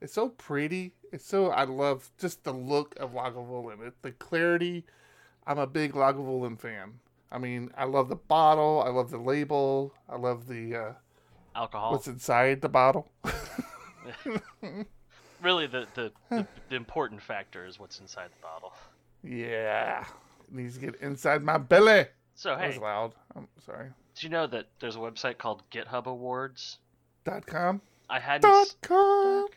It's 0.00 0.12
so 0.12 0.28
pretty. 0.30 0.94
It's 1.12 1.26
so 1.26 1.48
I 1.48 1.64
love 1.64 2.10
just 2.18 2.44
the 2.44 2.52
look 2.52 2.94
of 2.98 3.12
Lagavulin. 3.12 3.86
It, 3.86 3.94
the 4.02 4.12
clarity. 4.12 4.84
I'm 5.46 5.58
a 5.58 5.66
big 5.66 5.92
Lagavulin 5.92 6.58
fan. 6.58 7.00
I 7.30 7.38
mean, 7.38 7.70
I 7.76 7.84
love 7.84 8.08
the 8.08 8.16
bottle. 8.16 8.82
I 8.84 8.90
love 8.90 9.10
the 9.10 9.18
label. 9.18 9.92
I 10.08 10.16
love 10.16 10.46
the 10.46 10.74
uh, 10.76 10.92
alcohol. 11.54 11.92
What's 11.92 12.06
inside 12.06 12.60
the 12.60 12.68
bottle? 12.68 13.10
really, 15.42 15.66
the, 15.66 15.86
the, 15.94 16.12
the 16.30 16.46
the 16.68 16.76
important 16.76 17.20
factor 17.20 17.66
is 17.66 17.78
what's 17.78 18.00
inside 18.00 18.28
the 18.28 18.42
bottle. 18.42 18.72
Yeah, 19.22 20.04
it 20.48 20.54
needs 20.54 20.74
to 20.74 20.80
get 20.80 20.96
inside 20.96 21.42
my 21.42 21.58
belly. 21.58 22.06
So 22.38 22.54
hey, 22.54 22.60
that 22.60 22.68
was 22.68 22.78
loud. 22.78 23.14
I'm 23.34 23.48
sorry. 23.66 23.88
Did 24.14 24.22
you 24.22 24.28
know 24.28 24.46
that 24.46 24.68
there's 24.78 24.94
a 24.94 25.00
website 25.00 25.38
called 25.38 25.64
GitHub 25.72 26.06
Awards? 26.06 26.78
Dot 27.24 27.44
com. 27.44 27.80
I 28.08 28.20
hadn't. 28.20 28.42
Dot 28.42 28.76
com. 28.80 29.48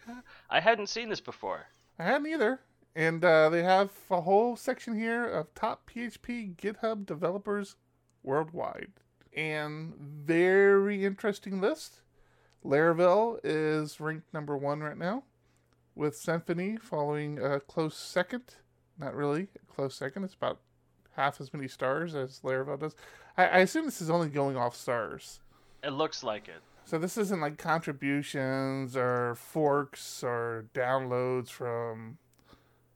I 0.50 0.60
hadn't 0.60 0.88
seen 0.88 1.08
this 1.08 1.22
before. 1.22 1.68
I 2.00 2.06
hadn't 2.06 2.26
either. 2.26 2.60
And 2.96 3.24
uh, 3.24 3.50
they 3.50 3.62
have 3.62 3.92
a 4.10 4.22
whole 4.22 4.56
section 4.56 4.98
here 4.98 5.24
of 5.24 5.54
top 5.54 5.92
PHP 5.94 6.56
GitHub 6.56 7.06
developers 7.06 7.76
worldwide. 8.24 8.94
And 9.38 9.94
very 10.00 11.06
interesting 11.06 11.62
list. 11.62 12.02
Laravel 12.66 13.40
is 13.44 14.00
ranked 14.00 14.34
number 14.34 14.58
one 14.58 14.80
right 14.80 14.98
now, 14.98 15.24
with 15.94 16.16
Symfony 16.16 16.82
following 16.82 17.38
a 17.38 17.60
close 17.60 17.96
second. 17.96 18.56
Not 18.98 19.14
really 19.14 19.50
a 19.56 19.72
close 19.72 19.94
second. 19.94 20.24
It's 20.24 20.34
about 20.34 20.62
half 21.16 21.42
as 21.42 21.54
many 21.54 21.68
stars 21.68 22.16
as 22.16 22.40
Laravel 22.44 22.80
does. 22.80 22.96
I, 23.38 23.46
I 23.46 23.58
assume 23.60 23.86
this 23.86 24.02
is 24.02 24.10
only 24.10 24.30
going 24.30 24.58
off 24.58 24.76
stars. 24.76 25.40
It 25.84 25.92
looks 25.92 26.24
like 26.24 26.48
it. 26.48 26.62
So 26.86 26.98
this 26.98 27.18
isn't 27.18 27.40
like 27.40 27.58
contributions 27.58 28.98
or 28.98 29.36
forks 29.36 30.24
or 30.24 30.66
downloads 30.74 31.50
from 31.50 32.18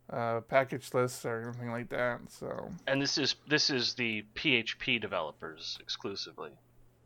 uh, 0.09 0.41
package 0.41 0.93
lists 0.93 1.25
or 1.25 1.41
anything 1.41 1.71
like 1.71 1.89
that. 1.89 2.19
So 2.29 2.71
and 2.87 3.01
this 3.01 3.17
is 3.17 3.35
this 3.47 3.69
is 3.69 3.93
the 3.93 4.23
PHP 4.35 4.99
developers 4.99 5.77
exclusively. 5.81 6.51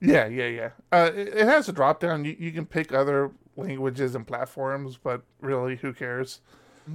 Yeah, 0.02 0.28
yeah, 0.28 0.48
yeah. 0.48 0.70
Uh, 0.92 1.12
it, 1.14 1.28
it 1.30 1.46
has 1.46 1.68
a 1.68 1.74
drop 1.74 2.00
down. 2.00 2.24
You, 2.24 2.36
you 2.40 2.52
can 2.52 2.66
pick 2.66 2.94
other 2.94 3.32
languages 3.58 4.16
and 4.16 4.26
platforms, 4.26 4.98
but 5.02 5.24
really, 5.42 5.76
who 5.76 5.94
cares? 5.94 6.40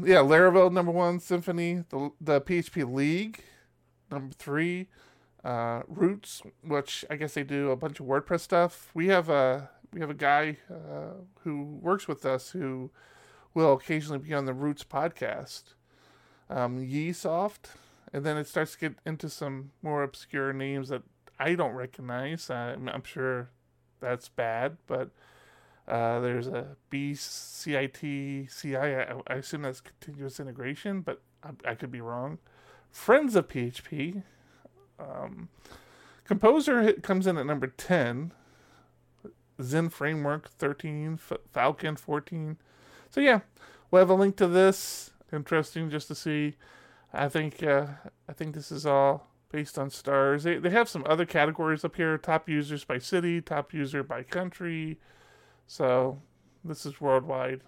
Yeah, 0.03 0.17
Laravel 0.17 0.73
number 0.73 0.91
one, 0.91 1.21
Symfony, 1.21 1.85
the 1.91 2.11
the 2.21 2.41
PHP 2.41 2.93
League 2.93 3.45
number 4.15 4.35
three, 4.35 4.89
uh, 5.45 5.83
Roots, 5.87 6.43
which 6.63 7.05
I 7.11 7.17
guess 7.17 7.35
they 7.35 7.45
do 7.45 7.71
a 7.71 7.77
bunch 7.77 8.01
of 8.01 8.07
WordPress 8.07 8.41
stuff. 8.41 8.91
We 8.95 9.09
have 9.09 9.29
a 9.29 9.71
we 9.93 10.01
have 10.01 10.11
a 10.11 10.15
guy 10.15 10.59
uh, 10.71 11.21
who 11.41 11.79
works 11.81 12.09
with 12.09 12.27
us 12.27 12.51
who 12.51 12.91
will 13.53 13.75
occasionally 13.75 14.19
be 14.19 14.35
on 14.35 14.47
the 14.47 14.55
Roots 14.55 14.85
podcast. 14.85 15.75
Um, 16.51 16.79
Yeesoft, 16.79 17.71
and 18.13 18.25
then 18.25 18.37
it 18.37 18.47
starts 18.47 18.73
to 18.73 18.79
get 18.79 18.95
into 19.07 19.31
some 19.31 19.71
more 19.83 20.03
obscure 20.03 20.53
names 20.53 20.91
that 20.91 21.03
I 21.39 21.55
don't 21.55 21.73
recognize. 21.73 22.51
Uh, 22.51 22.77
I'm 22.77 23.05
sure 23.05 23.51
that's 24.01 24.29
bad, 24.29 24.77
but 24.87 25.11
uh, 25.89 26.21
there's 26.21 26.47
a. 26.47 26.77
I, 26.93 29.17
I 29.27 29.35
assume 29.35 29.63
that's 29.63 29.81
continuous 29.81 30.41
integration, 30.41 31.01
but 31.01 31.23
I, 31.43 31.71
I 31.71 31.75
could 31.75 31.91
be 31.91 32.01
wrong. 32.01 32.39
Friends 32.95 33.35
of 33.35 33.49
PHP. 33.49 34.23
Um, 35.01 35.49
Composer 36.25 36.93
comes 36.93 37.27
in 37.27 37.37
at 37.37 37.45
number 37.45 37.67
10. 37.67 38.33
Zend 39.61 39.93
Framework 39.93 40.49
13. 40.49 41.15
F- 41.15 41.39
Phalcon 41.53 41.99
14. 41.99 42.57
So, 43.11 43.21
yeah, 43.21 43.41
we'll 43.91 43.99
have 43.99 44.11
a 44.11 44.15
link 44.15 44.37
to 44.37 44.47
this. 44.47 45.11
Interesting 45.33 45.91
just 45.91 46.07
to 46.07 46.15
see. 46.15 46.55
I 47.13 47.29
think 47.29 47.65
uh, 47.65 47.87
I 48.29 48.33
think 48.33 48.55
this 48.55 48.71
is 48.71 48.87
all 48.87 49.29
based 49.51 49.77
on 49.77 49.91
stars. 49.91 50.45
They 50.45 50.59
they 50.59 50.71
have 50.71 50.89
some 50.89 51.05
other 51.07 51.27
categories 51.27 51.85
up 51.85 51.97
here: 51.97 52.17
top 52.17 52.49
users 52.49 52.85
by 52.85 52.99
city, 52.99 53.41
top 53.41 53.75
user 53.75 54.05
by 54.05 54.23
country. 54.23 55.01
So 55.67 56.23
this 56.65 56.87
is 56.87 57.01
worldwide. 57.01 57.63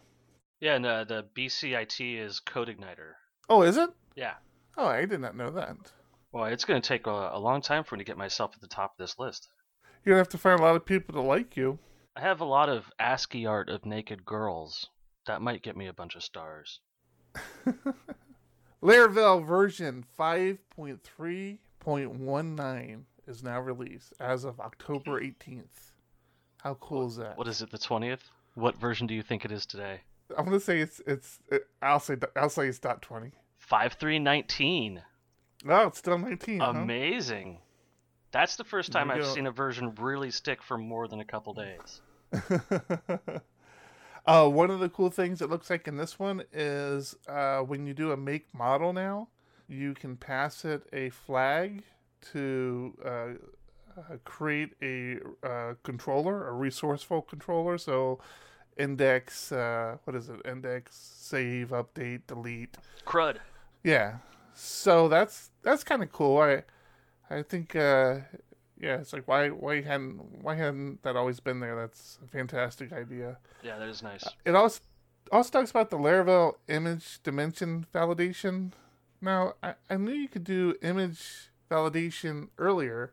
Yeah, 0.60 0.76
and 0.76 0.86
uh, 0.86 1.04
the 1.04 1.26
BCIT 1.34 2.18
is 2.20 2.40
CodeIgniter. 2.46 3.14
Oh, 3.48 3.62
is 3.62 3.76
it? 3.76 3.90
Yeah. 4.14 4.34
Oh, 4.76 4.86
I 4.86 5.04
did 5.04 5.20
not 5.20 5.36
know 5.36 5.50
that. 5.50 5.76
Well, 6.32 6.46
it's 6.46 6.64
going 6.64 6.80
to 6.80 6.86
take 6.86 7.06
a, 7.06 7.30
a 7.32 7.38
long 7.38 7.62
time 7.62 7.84
for 7.84 7.96
me 7.96 8.00
to 8.00 8.04
get 8.04 8.18
myself 8.18 8.52
at 8.54 8.60
the 8.60 8.66
top 8.66 8.92
of 8.92 8.98
this 8.98 9.18
list. 9.18 9.48
You're 10.06 10.14
gonna 10.14 10.20
have 10.20 10.28
to 10.28 10.38
find 10.38 10.60
a 10.60 10.62
lot 10.62 10.76
of 10.76 10.86
people 10.86 11.14
to 11.14 11.20
like 11.20 11.56
you. 11.56 11.80
I 12.14 12.20
have 12.20 12.40
a 12.40 12.44
lot 12.44 12.68
of 12.68 12.92
ASCII 13.00 13.44
art 13.44 13.68
of 13.68 13.84
naked 13.84 14.24
girls. 14.24 14.88
That 15.26 15.42
might 15.42 15.62
get 15.62 15.76
me 15.76 15.88
a 15.88 15.92
bunch 15.92 16.14
of 16.14 16.22
stars. 16.22 16.78
Laravel 18.82 19.44
version 19.44 20.04
5.3.19 20.16 23.02
is 23.26 23.42
now 23.42 23.60
released 23.60 24.12
as 24.20 24.44
of 24.44 24.60
October 24.60 25.20
18th. 25.20 25.90
How 26.58 26.74
cool 26.74 27.08
is 27.08 27.16
that? 27.16 27.36
What 27.36 27.48
is 27.48 27.60
it, 27.60 27.72
the 27.72 27.78
20th? 27.78 28.30
What 28.54 28.78
version 28.78 29.08
do 29.08 29.14
you 29.14 29.24
think 29.24 29.44
it 29.44 29.50
is 29.50 29.66
today? 29.66 30.02
I'm 30.38 30.44
gonna 30.44 30.60
say 30.60 30.78
it's 30.78 31.00
it's 31.04 31.40
it, 31.50 31.66
I'll 31.82 31.98
say 31.98 32.16
I'll 32.36 32.48
say 32.48 32.68
it's 32.68 32.78
dot 32.78 33.02
20. 33.02 33.32
5319. 33.66 35.02
Oh, 35.68 35.86
it's 35.88 35.98
still 35.98 36.18
19. 36.18 36.60
huh? 36.60 36.66
Amazing. 36.70 37.58
That's 38.30 38.56
the 38.56 38.64
first 38.64 38.92
time 38.92 39.10
I've 39.10 39.22
go. 39.22 39.34
seen 39.34 39.46
a 39.46 39.50
version 39.50 39.94
really 39.98 40.30
stick 40.30 40.62
for 40.62 40.78
more 40.78 41.08
than 41.08 41.20
a 41.20 41.24
couple 41.24 41.54
days. 41.54 42.00
uh, 44.26 44.48
one 44.48 44.70
of 44.70 44.78
the 44.80 44.88
cool 44.88 45.10
things 45.10 45.42
it 45.42 45.50
looks 45.50 45.68
like 45.68 45.88
in 45.88 45.96
this 45.96 46.18
one 46.18 46.42
is 46.52 47.16
uh, 47.28 47.58
when 47.58 47.86
you 47.86 47.94
do 47.94 48.12
a 48.12 48.16
make 48.16 48.46
model 48.54 48.92
now, 48.92 49.28
you 49.68 49.94
can 49.94 50.16
pass 50.16 50.64
it 50.64 50.82
a 50.92 51.10
flag 51.10 51.82
to 52.32 52.96
uh, 53.04 53.08
uh, 53.98 54.16
create 54.24 54.74
a 54.80 55.18
uh, 55.42 55.74
controller, 55.82 56.46
a 56.46 56.52
resourceful 56.52 57.22
controller. 57.22 57.78
So 57.78 58.20
index, 58.76 59.50
uh, 59.50 59.96
what 60.04 60.14
is 60.14 60.28
it? 60.28 60.40
Index, 60.44 60.96
save, 60.96 61.70
update, 61.70 62.22
delete. 62.28 62.76
Crud. 63.04 63.38
Yeah. 63.86 64.16
So 64.54 65.08
that's 65.08 65.50
that's 65.62 65.84
kind 65.84 66.02
of 66.02 66.10
cool. 66.12 66.38
I 66.38 66.64
I 67.30 67.42
think 67.42 67.76
uh 67.76 68.18
yeah, 68.78 68.96
it's 69.00 69.12
like 69.12 69.26
why 69.28 69.48
why 69.48 69.80
hadn't 69.80 70.42
why 70.42 70.56
hadn't 70.56 71.02
that 71.04 71.14
always 71.16 71.40
been 71.40 71.60
there? 71.60 71.76
That's 71.76 72.18
a 72.24 72.28
fantastic 72.28 72.92
idea. 72.92 73.38
Yeah, 73.62 73.78
that 73.78 73.88
is 73.88 74.02
nice. 74.02 74.24
It 74.44 74.54
also 74.54 74.80
also 75.30 75.50
talks 75.50 75.70
about 75.70 75.90
the 75.90 75.98
Laravel 75.98 76.54
image 76.68 77.22
dimension 77.22 77.86
validation. 77.94 78.72
Now, 79.20 79.54
I, 79.62 79.74
I 79.88 79.96
knew 79.96 80.12
you 80.12 80.28
could 80.28 80.44
do 80.44 80.74
image 80.82 81.50
validation 81.70 82.48
earlier. 82.58 83.12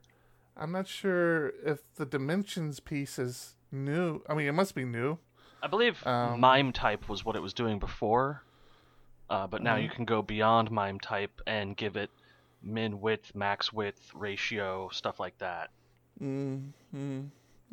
I'm 0.58 0.72
not 0.72 0.88
sure 0.88 1.54
if 1.66 1.80
the 1.96 2.06
dimensions 2.06 2.80
piece 2.80 3.18
is 3.18 3.56
new. 3.72 4.22
I 4.30 4.34
mean, 4.36 4.48
it 4.48 4.52
must 4.52 4.76
be 4.76 4.86
new. 4.86 5.18
I 5.62 5.68
believe 5.68 6.06
Um, 6.06 6.40
MIME 6.40 6.74
type 6.74 7.08
was 7.08 7.24
what 7.26 7.36
it 7.36 7.42
was 7.42 7.54
doing 7.54 7.80
before, 7.80 8.44
uh, 9.30 9.48
but 9.48 9.62
now 9.62 9.76
you 9.76 9.90
Mhm. 9.90 9.94
can 9.96 10.06
go 10.06 10.22
beyond 10.22 10.72
MIME 10.72 11.00
type 11.00 11.42
and 11.48 11.76
give 11.78 11.96
it 11.96 12.10
min 12.62 13.02
width, 13.02 13.34
max 13.36 13.72
width, 13.74 14.12
ratio, 14.14 14.90
stuff 14.90 15.20
like 15.20 15.38
that. 15.40 15.70
Mm-hmm. 16.22 17.22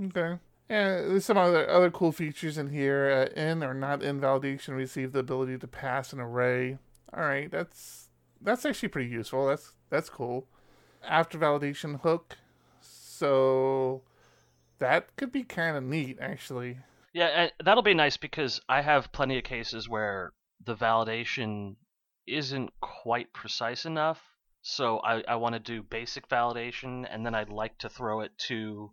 Okay. 0.06 0.38
Yeah, 0.68 0.96
there's 1.02 1.24
some 1.24 1.36
other 1.36 1.68
other 1.68 1.90
cool 1.90 2.12
features 2.12 2.56
in 2.56 2.68
here. 2.70 3.28
Uh, 3.36 3.40
in 3.40 3.62
or 3.64 3.74
not 3.74 4.02
in 4.02 4.20
validation, 4.20 4.76
receive 4.76 5.12
the 5.12 5.18
ability 5.18 5.58
to 5.58 5.66
pass 5.66 6.12
an 6.12 6.20
array. 6.20 6.78
All 7.12 7.22
right, 7.24 7.50
that's 7.50 8.08
that's 8.40 8.64
actually 8.64 8.88
pretty 8.90 9.10
useful. 9.10 9.46
That's 9.48 9.74
that's 9.90 10.08
cool. 10.08 10.46
After 11.02 11.38
validation 11.38 12.00
hook, 12.02 12.36
so 12.80 14.02
that 14.78 15.14
could 15.16 15.32
be 15.32 15.42
kind 15.42 15.76
of 15.76 15.82
neat, 15.82 16.18
actually. 16.20 16.78
Yeah, 17.12 17.26
and 17.26 17.52
that'll 17.64 17.82
be 17.82 17.94
nice 17.94 18.16
because 18.16 18.60
I 18.68 18.82
have 18.82 19.10
plenty 19.12 19.36
of 19.38 19.44
cases 19.44 19.88
where 19.88 20.32
the 20.64 20.76
validation 20.76 21.76
isn't 22.26 22.70
quite 22.80 23.32
precise 23.32 23.84
enough. 23.84 24.20
So 24.62 24.98
I, 24.98 25.22
I 25.26 25.36
want 25.36 25.54
to 25.54 25.58
do 25.58 25.82
basic 25.82 26.28
validation, 26.28 27.06
and 27.10 27.24
then 27.24 27.34
I'd 27.34 27.48
like 27.48 27.78
to 27.78 27.88
throw 27.88 28.20
it 28.20 28.36
to 28.48 28.90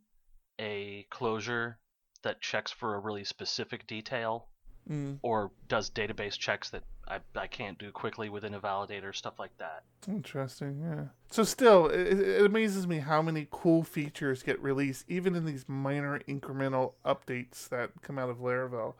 a 0.59 1.05
closure 1.09 1.77
that 2.23 2.41
checks 2.41 2.71
for 2.71 2.95
a 2.95 2.99
really 2.99 3.25
specific 3.25 3.85
detail 3.85 4.47
Mm, 4.89 5.19
or 5.21 5.51
does 5.67 5.89
database 5.89 6.37
checks 6.37 6.69
that 6.69 6.83
I, 7.07 7.19
I 7.35 7.47
can't 7.47 7.77
do 7.77 7.91
quickly 7.91 8.29
within 8.29 8.53
a 8.53 8.59
validator, 8.59 9.13
stuff 9.13 9.37
like 9.37 9.57
that. 9.57 9.83
interesting. 10.07 10.79
Yeah. 10.81 11.05
So 11.29 11.43
still, 11.43 11.87
it, 11.87 12.19
it 12.19 12.45
amazes 12.45 12.87
me 12.87 12.99
how 12.99 13.21
many 13.21 13.47
cool 13.51 13.83
features 13.83 14.43
get 14.43 14.61
released, 14.61 15.03
even 15.09 15.35
in 15.35 15.43
these 15.43 15.65
minor 15.67 16.19
incremental 16.27 16.93
updates 17.05 17.67
that 17.69 18.01
come 18.01 18.17
out 18.17 18.29
of 18.29 18.37
Laravel. 18.37 18.93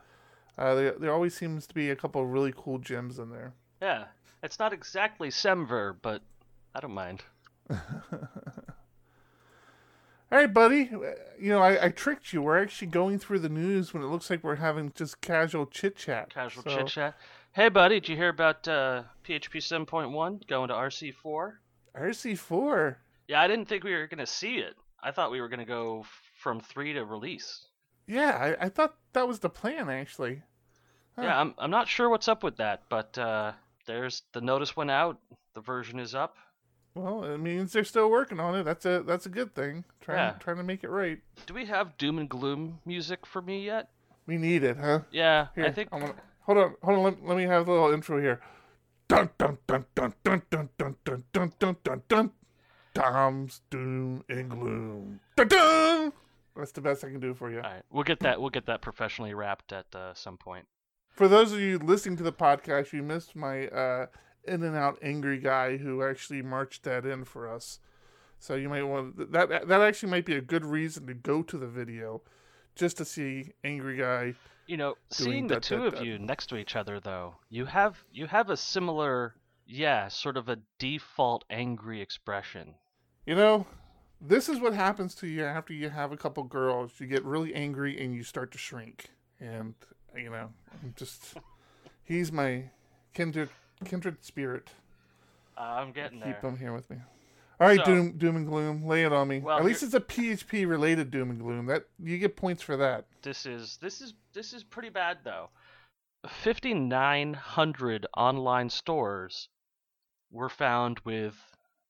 Uh, 0.58 0.74
there, 0.76 0.92
there 0.94 1.14
always 1.14 1.36
seems 1.36 1.68
to 1.68 1.74
be 1.74 1.90
a 1.90 1.96
couple 1.96 2.22
of 2.22 2.30
really 2.30 2.54
cool 2.56 2.80
gems 2.80 3.20
in 3.20 3.30
there. 3.30 3.54
Yeah, 3.82 4.06
it's 4.42 4.60
not 4.60 4.74
exactly 4.74 5.30
Semver, 5.30 5.96
but 6.02 6.22
I 6.74 6.80
don't 6.80 6.94
mind. 6.94 7.24
All 10.30 10.38
right, 10.38 10.54
buddy. 10.54 10.90
You 11.40 11.52
know, 11.52 11.60
I, 11.60 11.86
I 11.86 11.90
tricked 11.90 12.34
you. 12.34 12.42
We're 12.42 12.62
actually 12.62 12.88
going 12.88 13.20
through 13.20 13.40
the 13.40 13.50
news 13.50 13.94
when 13.94 14.04
it 14.04 14.08
looks 14.08 14.30
like 14.30 14.44
we're 14.44 14.56
having 14.56 14.92
just 14.94 15.22
casual 15.22 15.66
chit 15.68 15.96
chat. 15.96 16.34
Casual 16.34 16.64
So, 16.64 16.78
chit 16.78 16.88
chat. 16.88 17.16
Hey, 17.54 17.70
buddy, 17.70 18.00
did 18.00 18.10
you 18.10 18.18
hear 18.18 18.30
about 18.30 18.68
uh, 18.68 19.04
PHP 19.26 19.58
7.1 19.58 20.48
going 20.48 20.68
to 20.68 20.74
RC4? 20.74 21.54
RC4. 21.98 22.96
Yeah, 23.28 23.42
I 23.42 23.48
didn't 23.48 23.68
think 23.68 23.84
we 23.84 23.94
were 23.94 24.08
going 24.08 24.20
to 24.20 24.28
see 24.28 24.56
it. 24.56 24.76
I 25.02 25.12
thought 25.12 25.32
we 25.32 25.40
were 25.40 25.48
going 25.48 25.60
to 25.60 25.66
go 25.66 26.06
from 26.40 26.60
3 26.60 26.94
to 26.94 27.06
release. 27.06 27.67
Yeah, 28.08 28.56
I, 28.60 28.66
I 28.66 28.70
thought 28.70 28.96
that 29.14 29.28
was 29.28 29.40
the 29.40 29.50
plan, 29.50 29.90
actually. 29.90 30.42
Huh. 31.16 31.24
Yeah, 31.24 31.40
I'm, 31.40 31.54
I'm 31.58 31.72
not 31.72 31.88
sure 31.88 32.10
what's 32.10 32.28
up 32.28 32.44
with 32.44 32.58
that, 32.58 32.84
but 32.90 33.18
uh, 33.18 33.52
there's 33.86 34.24
the 34.34 34.42
notice 34.42 34.76
went 34.76 34.92
out. 34.92 35.20
The 35.56 35.62
version 35.62 36.00
is 36.00 36.16
up. 36.16 36.38
Well, 36.94 37.24
it 37.24 37.38
means 37.40 37.74
they're 37.74 37.84
still 37.84 38.10
working 38.10 38.40
on 38.40 38.56
it. 38.56 38.64
That's 38.64 38.86
a 38.86 39.04
that's 39.06 39.26
a 39.26 39.30
good 39.30 39.54
thing. 39.54 39.84
Trying 40.02 40.18
Yeah. 40.18 40.32
trying 40.40 40.58
to 40.58 40.64
make 40.64 40.84
it 40.84 40.90
right. 40.90 41.20
Do 41.46 41.54
we 41.54 41.66
have 41.66 41.98
doom 41.98 42.18
and 42.18 42.28
gloom 42.30 42.80
music 42.86 43.26
for 43.26 43.42
me 43.42 43.66
yet? 43.66 43.90
We 44.26 44.38
need 44.38 44.64
it, 44.64 44.78
huh? 44.78 45.02
Yeah, 45.12 45.48
Here, 45.56 45.66
I 45.66 45.72
think. 45.72 45.90
Gonna, 45.92 46.14
hold 46.42 46.58
on, 46.58 46.76
hold 46.84 46.98
on. 46.98 47.04
Let, 47.04 47.26
let 47.26 47.38
me 47.38 47.44
have 47.44 47.68
a 47.68 47.72
little 47.72 47.94
intro 47.94 48.20
here. 48.20 48.42
Dun 49.08 49.30
dun 49.38 49.58
dun 49.68 49.86
dun 49.96 50.14
dun 50.24 50.42
dun 50.50 50.70
dun 50.78 50.96
dun 51.06 51.24
dun 51.34 51.54
dun 51.60 51.78
dun 51.84 52.02
dun. 52.08 52.32
Tom's 52.94 53.62
doom 53.70 54.24
and 54.28 54.50
gloom. 54.50 55.20
Dun 55.36 55.48
dun. 55.48 56.14
That's 56.58 56.72
the 56.72 56.82
best 56.82 57.04
I 57.04 57.10
can 57.10 57.20
do 57.20 57.34
for 57.34 57.52
you. 57.52 57.58
All 57.58 57.70
right, 57.70 57.84
we'll 57.92 58.04
get 58.04 58.20
that. 58.22 58.42
We'll 58.42 58.50
get 58.50 58.66
that 58.66 58.82
professionally 58.82 59.34
wrapped 59.34 59.72
at 59.72 59.94
uh, 59.96 60.14
some 60.14 60.38
point. 60.38 60.66
For 61.10 61.28
those 61.28 61.52
of 61.52 61.60
you 61.60 61.78
listening 61.78 62.18
to 62.18 62.24
the 62.24 62.34
podcast, 62.34 62.94
you 62.94 63.04
missed 63.04 63.36
my 63.36 63.68
uh, 63.68 64.08
in 64.44 64.64
and 64.64 64.76
out 64.76 64.98
angry 65.02 65.40
guy 65.40 65.78
who 65.78 66.04
actually 66.04 66.42
marched 66.42 66.84
that 66.84 67.06
in 67.06 67.26
for 67.26 67.48
us. 67.48 67.80
So 68.40 68.56
you 68.56 68.70
might 68.70 68.84
want 68.84 69.32
that. 69.32 69.68
That 69.68 69.82
actually 69.82 70.12
might 70.12 70.26
be 70.26 70.36
a 70.36 70.42
good 70.42 70.66
reason 70.66 71.08
to 71.08 71.14
go 71.14 71.42
to 71.44 71.58
the 71.58 71.68
video, 71.68 72.22
just 72.76 72.98
to 72.98 73.06
see 73.06 73.52
angry 73.64 73.98
guy. 73.98 74.36
You 74.68 74.78
know, 74.78 74.96
seeing 75.10 75.48
the 75.48 75.56
that, 75.56 75.64
two 75.64 75.80
that, 75.80 75.88
of 75.88 75.94
that. 75.94 76.06
you 76.06 76.20
next 76.20 76.48
to 76.48 76.58
each 76.58 76.76
other, 76.76 77.00
though, 77.00 77.36
you 77.50 77.66
have 77.66 78.04
you 78.12 78.28
have 78.28 78.50
a 78.50 78.58
similar, 78.58 79.36
yeah, 79.66 80.08
sort 80.08 80.38
of 80.38 80.50
a 80.50 80.60
default 80.78 81.46
angry 81.50 82.02
expression. 82.02 82.76
You 83.26 83.36
know, 83.36 83.66
this 84.22 84.50
is 84.50 84.60
what 84.60 84.74
happens 84.74 85.14
to 85.16 85.28
you 85.28 85.44
after 85.44 85.74
you 85.74 85.90
have 85.90 86.12
a 86.12 86.18
couple 86.18 86.44
girls. 86.44 86.92
You 87.00 87.08
get 87.08 87.24
really 87.24 87.54
angry 87.54 88.00
and 88.04 88.14
you 88.14 88.24
start 88.24 88.52
to 88.52 88.58
shrink. 88.58 89.08
And 89.40 89.76
you 90.16 90.30
know, 90.30 90.50
I'm 90.84 90.94
just 90.98 91.36
he's 92.04 92.32
my 92.32 92.66
kindred 93.14 93.50
kindred 93.86 94.24
spirit. 94.24 94.70
Uh, 95.58 95.62
I'm 95.62 95.92
getting 95.92 96.22
Keep 96.22 96.42
there. 96.42 96.52
him 96.52 96.58
here 96.58 96.74
with 96.74 96.90
me. 96.90 96.98
All 97.60 97.68
right, 97.68 97.80
So- 97.80 97.86
doom 97.86 98.18
doom 98.18 98.36
and 98.36 98.48
gloom, 98.48 98.86
lay 98.86 99.04
it 99.04 99.12
on 99.14 99.28
me. 99.28 99.40
Well, 99.40 99.58
At 99.58 99.66
least 99.66 99.82
it's 99.84 99.94
a 99.96 100.00
PHP 100.00 100.68
related 100.68 101.10
doom 101.12 101.30
and 101.32 101.40
gloom. 101.40 101.66
That 101.68 101.86
you 102.00 102.18
get 102.18 102.36
points 102.36 102.62
for 102.64 102.78
that. 102.78 103.06
This 103.22 103.46
is 103.46 103.78
this 103.82 104.02
is 104.02 104.14
this 104.34 104.54
is 104.54 104.64
pretty 104.64 104.90
bad 104.90 105.20
though. 105.24 105.50
5900 106.28 108.06
online 108.16 108.70
stores 108.70 109.50
were 110.32 110.50
found 110.50 111.00
with 111.06 111.36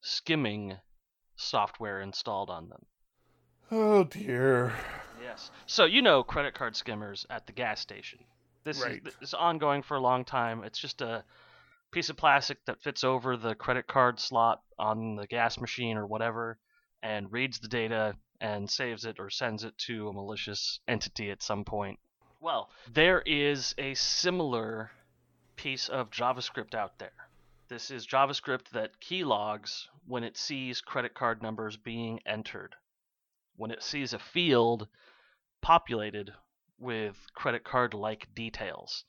skimming 0.01 0.77
software 1.37 2.01
installed 2.01 2.49
on 2.49 2.67
them. 2.69 2.85
Oh 3.71 4.03
dear. 4.03 4.73
Yes. 5.21 5.51
So 5.65 5.85
you 5.85 6.01
know 6.01 6.23
credit 6.23 6.53
card 6.53 6.75
skimmers 6.75 7.25
at 7.29 7.47
the 7.47 7.53
gas 7.53 7.79
station. 7.79 8.19
This 8.63 8.81
Right. 8.81 8.97
is 8.97 9.03
this 9.03 9.15
is 9.29 9.33
ongoing 9.33 9.81
for 9.83 9.95
a 9.95 10.01
long 10.01 10.25
time. 10.25 10.63
It's 10.63 10.79
just 10.79 11.01
a 11.01 11.23
piece 11.91 12.09
of 12.09 12.17
plastic 12.17 12.63
that 12.65 12.81
fits 12.81 13.03
over 13.03 13.37
the 13.37 13.55
credit 13.55 13.87
card 13.87 14.19
slot 14.19 14.61
on 14.77 15.15
the 15.15 15.27
gas 15.27 15.57
machine 15.59 15.95
or 15.97 16.05
whatever 16.05 16.57
and 17.01 17.31
reads 17.31 17.59
the 17.59 17.67
data 17.69 18.13
and 18.41 18.69
saves 18.69 19.05
it 19.05 19.19
or 19.19 19.29
sends 19.29 19.63
it 19.63 19.77
to 19.77 20.09
a 20.09 20.13
malicious 20.13 20.79
entity 20.87 21.31
at 21.31 21.41
some 21.41 21.63
point. 21.63 21.99
Well, 22.39 22.69
there 22.91 23.21
is 23.25 23.73
a 23.77 23.93
similar 23.95 24.91
piece 25.55 25.89
of 25.89 26.11
JavaScript 26.11 26.75
out 26.75 26.99
there. 26.99 27.11
This 27.67 27.89
is 27.89 28.05
JavaScript 28.05 28.69
that 28.69 28.99
keylogs 28.99 29.89
when 30.07 30.23
it 30.23 30.37
sees 30.37 30.81
credit 30.81 31.13
card 31.13 31.41
numbers 31.43 31.77
being 31.77 32.19
entered. 32.25 32.75
When 33.55 33.71
it 33.71 33.83
sees 33.83 34.13
a 34.13 34.19
field 34.19 34.87
populated 35.61 36.33
with 36.79 37.15
credit 37.35 37.63
card 37.63 37.93
like 37.93 38.33
details, 38.35 39.03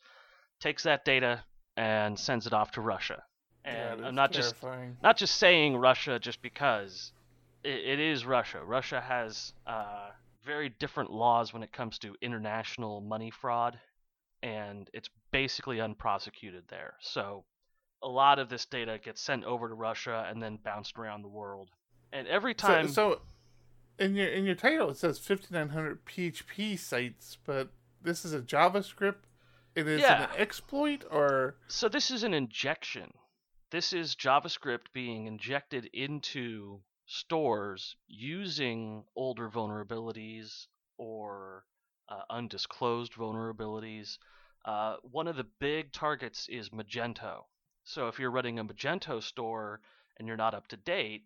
takes 0.61 0.83
that 0.85 1.05
data 1.05 1.45
and 1.77 2.19
sends 2.19 2.47
it 2.47 2.53
off 2.53 2.73
to 2.73 2.81
Russia. 2.81 3.23
And 3.65 4.01
That 4.01 4.07
I'm 4.09 4.15
not 4.15 4.33
just 4.33 4.61
terrifying. 4.61 4.97
not 5.03 5.17
just 5.17 5.37
saying 5.37 5.77
Russia 5.77 6.19
just 6.19 6.43
because 6.43 7.13
it, 7.63 7.79
it 7.85 8.01
is 8.01 8.25
Russia. 8.25 8.65
Russia 8.65 9.01
has 9.01 9.53
uh, 9.67 10.11
very 10.45 10.71
different 10.71 11.13
laws 11.13 11.53
when 11.53 11.63
it 11.63 11.73
comes 11.73 11.99
to 11.99 12.17
international 12.23 13.01
money 13.01 13.31
fraud, 13.31 13.79
and 14.43 14.89
it's 14.95 15.11
basically 15.31 15.81
unprosecuted 15.81 16.65
there. 16.69 16.95
So 17.01 17.45
a 18.03 18.09
lot 18.09 18.39
of 18.39 18.49
this 18.49 18.65
data 18.67 18.99
gets 19.03 19.21
sent 19.21 19.45
over 19.45 19.69
to 19.69 19.75
Russia 19.75 20.27
and 20.29 20.43
then 20.43 20.59
bounced 20.63 20.99
around 20.99 21.23
the 21.23 21.29
world. 21.29 21.71
And 22.13 22.27
every 22.29 22.55
So, 22.59 22.67
time, 22.69 22.89
so 22.89 23.21
in 23.99 24.15
your 24.15 24.29
in 24.29 24.45
your 24.45 24.55
title 24.55 24.91
it 24.91 24.97
says 24.97 25.19
5900 25.19 26.05
PHP 26.05 26.79
sites, 26.79 27.37
but 27.45 27.71
this 28.01 28.25
is 28.25 28.33
a 28.33 28.41
JavaScript. 28.41 29.25
It 29.75 29.87
is 29.87 30.01
Yeah. 30.01 30.31
an 30.33 30.41
exploit 30.41 31.05
or 31.11 31.57
So 31.69 31.89
this 31.89 32.11
is 32.11 32.23
an 32.23 32.35
injection. 32.35 33.13
This 33.71 33.93
is 33.93 34.17
JavaScript 34.17 34.93
being 34.95 35.27
injected 35.27 35.87
into 35.93 36.83
stores 37.07 37.97
using 38.07 39.05
older 39.17 39.49
vulnerabilities 39.51 40.67
or 40.97 41.65
uh, 42.09 42.23
undisclosed 42.31 43.13
vulnerabilities. 43.13 44.19
Uh, 44.65 44.97
one 45.03 45.29
of 45.29 45.37
the 45.37 45.45
big 45.61 45.93
targets 45.93 46.49
is 46.49 46.71
Magento. 46.71 47.45
So 47.89 48.09
if 48.09 48.19
you're 48.19 48.31
running 48.31 48.59
a 48.59 48.65
Magento 48.67 49.23
store 49.23 49.81
and 50.19 50.29
you're 50.29 50.37
not 50.37 50.53
up 50.53 50.69
to 50.69 50.77
date, 50.77 51.25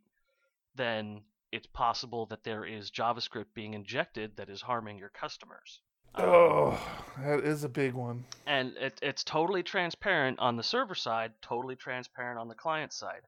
then 0.77 1.22
it's 1.51 1.66
possible 1.66 2.27
that 2.27 2.44
there 2.44 2.64
is 2.64 2.92
JavaScript 2.92 3.53
being 3.53 3.75
injected 3.75 4.37
that 4.37 4.48
is 4.48 4.62
harming 4.62 4.96
your 4.96 5.09
customers. 5.09 5.81
Oh, 6.14 6.81
that 7.18 7.40
is 7.40 7.64
a 7.64 7.68
big 7.68 7.94
one. 7.94 8.27
and 8.46 8.77
it, 8.77 8.96
it's 9.03 9.25
totally 9.25 9.64
transparent 9.64 10.38
on 10.38 10.57
the 10.57 10.62
server 10.62 10.94
side, 10.94 11.33
totally 11.42 11.75
transparent 11.75 12.38
on 12.38 12.46
the 12.46 12.55
client 12.55 12.92
side. 12.92 13.22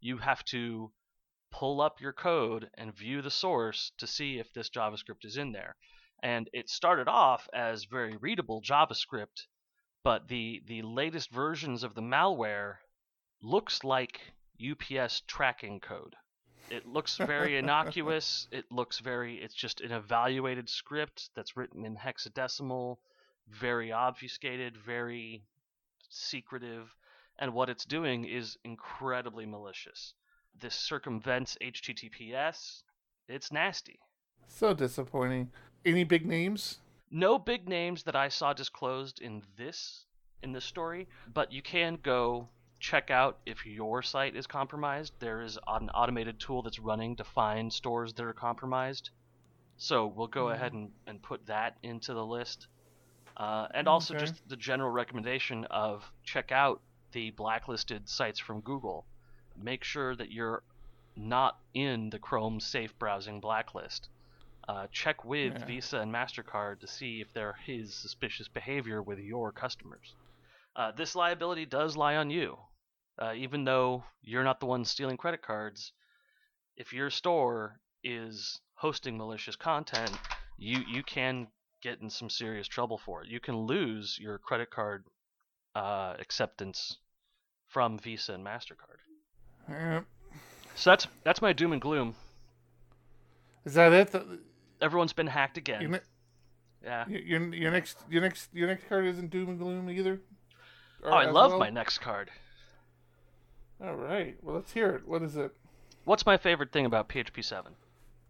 You 0.00 0.18
have 0.18 0.44
to 0.46 0.92
pull 1.50 1.80
up 1.80 2.02
your 2.02 2.12
code 2.12 2.68
and 2.74 2.94
view 2.94 3.22
the 3.22 3.30
source 3.30 3.92
to 3.96 4.06
see 4.06 4.38
if 4.38 4.52
this 4.52 4.68
JavaScript 4.68 5.24
is 5.24 5.38
in 5.38 5.52
there. 5.52 5.74
And 6.22 6.50
it 6.52 6.68
started 6.68 7.08
off 7.08 7.48
as 7.54 7.84
very 7.84 8.18
readable 8.18 8.60
JavaScript, 8.60 9.46
but 10.04 10.28
the 10.28 10.62
the 10.66 10.82
latest 10.82 11.30
versions 11.30 11.82
of 11.82 11.94
the 11.94 12.02
malware 12.02 12.76
looks 13.42 13.82
like 13.82 14.20
UPS 14.60 15.22
tracking 15.26 15.80
code. 15.80 16.14
It 16.70 16.86
looks 16.86 17.16
very 17.16 17.56
innocuous. 17.62 18.46
It 18.52 18.70
looks 18.70 19.00
very 19.00 19.38
it's 19.38 19.54
just 19.54 19.80
an 19.80 19.90
evaluated 19.90 20.68
script 20.68 21.30
that's 21.34 21.56
written 21.56 21.84
in 21.84 21.96
hexadecimal, 21.96 22.98
very 23.48 23.90
obfuscated, 23.90 24.76
very 24.76 25.42
secretive, 26.10 26.94
and 27.38 27.54
what 27.54 27.70
it's 27.70 27.84
doing 27.84 28.24
is 28.24 28.58
incredibly 28.62 29.46
malicious. 29.46 30.14
This 30.60 30.74
circumvents 30.74 31.56
HTTPS. 31.60 32.82
It's 33.26 33.50
nasty. 33.50 33.98
So 34.46 34.74
disappointing. 34.74 35.50
Any 35.84 36.04
big 36.04 36.26
names? 36.26 36.78
No 37.16 37.38
big 37.38 37.68
names 37.68 38.02
that 38.02 38.16
I 38.16 38.28
saw 38.28 38.52
disclosed 38.52 39.20
in 39.20 39.44
this 39.56 40.04
in 40.42 40.50
this 40.52 40.64
story, 40.64 41.08
but 41.32 41.52
you 41.52 41.62
can 41.62 41.94
go 42.02 42.48
check 42.80 43.08
out 43.10 43.38
if 43.46 43.64
your 43.64 44.02
site 44.02 44.34
is 44.34 44.48
compromised. 44.48 45.12
There 45.20 45.40
is 45.40 45.56
an 45.68 45.90
automated 45.90 46.40
tool 46.40 46.62
that's 46.62 46.80
running 46.80 47.14
to 47.16 47.24
find 47.24 47.72
stores 47.72 48.12
that 48.14 48.24
are 48.24 48.32
compromised. 48.32 49.10
So 49.76 50.08
we'll 50.08 50.26
go 50.26 50.48
ahead 50.50 50.72
and, 50.72 50.90
and 51.06 51.22
put 51.22 51.46
that 51.46 51.78
into 51.84 52.14
the 52.14 52.26
list. 52.26 52.66
Uh, 53.36 53.68
and 53.72 53.86
also 53.88 54.14
Okay. 54.14 54.24
just 54.26 54.48
the 54.48 54.56
general 54.56 54.90
recommendation 54.90 55.64
of 55.66 56.12
check 56.24 56.50
out 56.50 56.82
the 57.12 57.30
blacklisted 57.30 58.08
sites 58.08 58.40
from 58.40 58.60
Google. 58.60 59.06
Make 59.56 59.84
sure 59.84 60.16
that 60.16 60.32
you're 60.32 60.64
not 61.16 61.60
in 61.74 62.10
the 62.10 62.18
Chrome 62.18 62.58
safe 62.58 62.98
browsing 62.98 63.40
blacklist. 63.40 64.08
Uh, 64.66 64.86
check 64.92 65.24
with 65.24 65.52
Yeah. 65.52 65.64
Visa 65.66 65.98
and 65.98 66.12
MasterCard 66.12 66.80
to 66.80 66.86
see 66.86 67.20
if 67.20 67.32
there 67.34 67.56
is 67.66 67.94
suspicious 67.94 68.48
behavior 68.48 69.02
with 69.02 69.18
your 69.18 69.52
customers. 69.52 70.14
Uh, 70.74 70.90
this 70.92 71.14
liability 71.14 71.66
does 71.66 71.96
lie 71.96 72.16
on 72.16 72.30
you. 72.30 72.58
Uh, 73.18 73.32
even 73.36 73.64
though 73.64 74.04
you're 74.22 74.42
not 74.42 74.60
the 74.60 74.66
one 74.66 74.84
stealing 74.84 75.16
credit 75.16 75.42
cards, 75.42 75.92
if 76.76 76.92
your 76.92 77.10
store 77.10 77.78
is 78.02 78.60
hosting 78.74 79.16
malicious 79.16 79.54
content, 79.54 80.10
you, 80.56 80.80
you 80.88 81.02
can 81.02 81.46
get 81.82 82.00
in 82.00 82.10
some 82.10 82.30
serious 82.30 82.66
trouble 82.66 82.98
for 82.98 83.22
it. 83.22 83.28
You 83.28 83.40
can 83.40 83.56
lose 83.56 84.18
your 84.20 84.38
credit 84.38 84.70
card 84.70 85.04
uh, 85.76 86.14
acceptance 86.18 86.96
from 87.68 87.98
Visa 87.98 88.32
and 88.32 88.44
MasterCard. 88.44 89.00
So 90.74 90.90
that's 90.90 91.06
that's 91.22 91.40
my 91.42 91.52
doom 91.52 91.72
and 91.72 91.80
gloom. 91.80 92.14
Is 93.64 93.74
that 93.74 93.92
it? 93.92 94.14
Everyone's 94.80 95.12
been 95.12 95.26
hacked 95.28 95.56
again. 95.56 95.80
Your, 95.80 95.90
ne- 95.90 95.98
yeah. 96.82 97.08
your, 97.08 97.54
your 97.54 97.70
next 97.70 97.98
your 98.10 98.20
next 98.22 98.48
your 98.52 98.68
next 98.68 98.88
card 98.88 99.06
isn't 99.06 99.30
doom 99.30 99.48
and 99.50 99.58
gloom 99.58 99.88
either. 99.90 100.20
Or 101.02 101.10
Oh, 101.12 101.14
I 101.14 101.30
love 101.30 101.50
well? 101.52 101.60
my 101.60 101.70
next 101.70 101.98
card. 101.98 102.30
All 103.82 103.94
right. 103.94 104.36
Well, 104.42 104.54
let's 104.56 104.72
hear 104.72 104.90
it. 104.90 105.06
What 105.06 105.22
is 105.22 105.36
it? 105.36 105.52
What's 106.04 106.24
my 106.26 106.36
favorite 106.36 106.72
thing 106.72 106.86
about 106.86 107.08
PHP 107.08 107.44
7? 107.44 107.72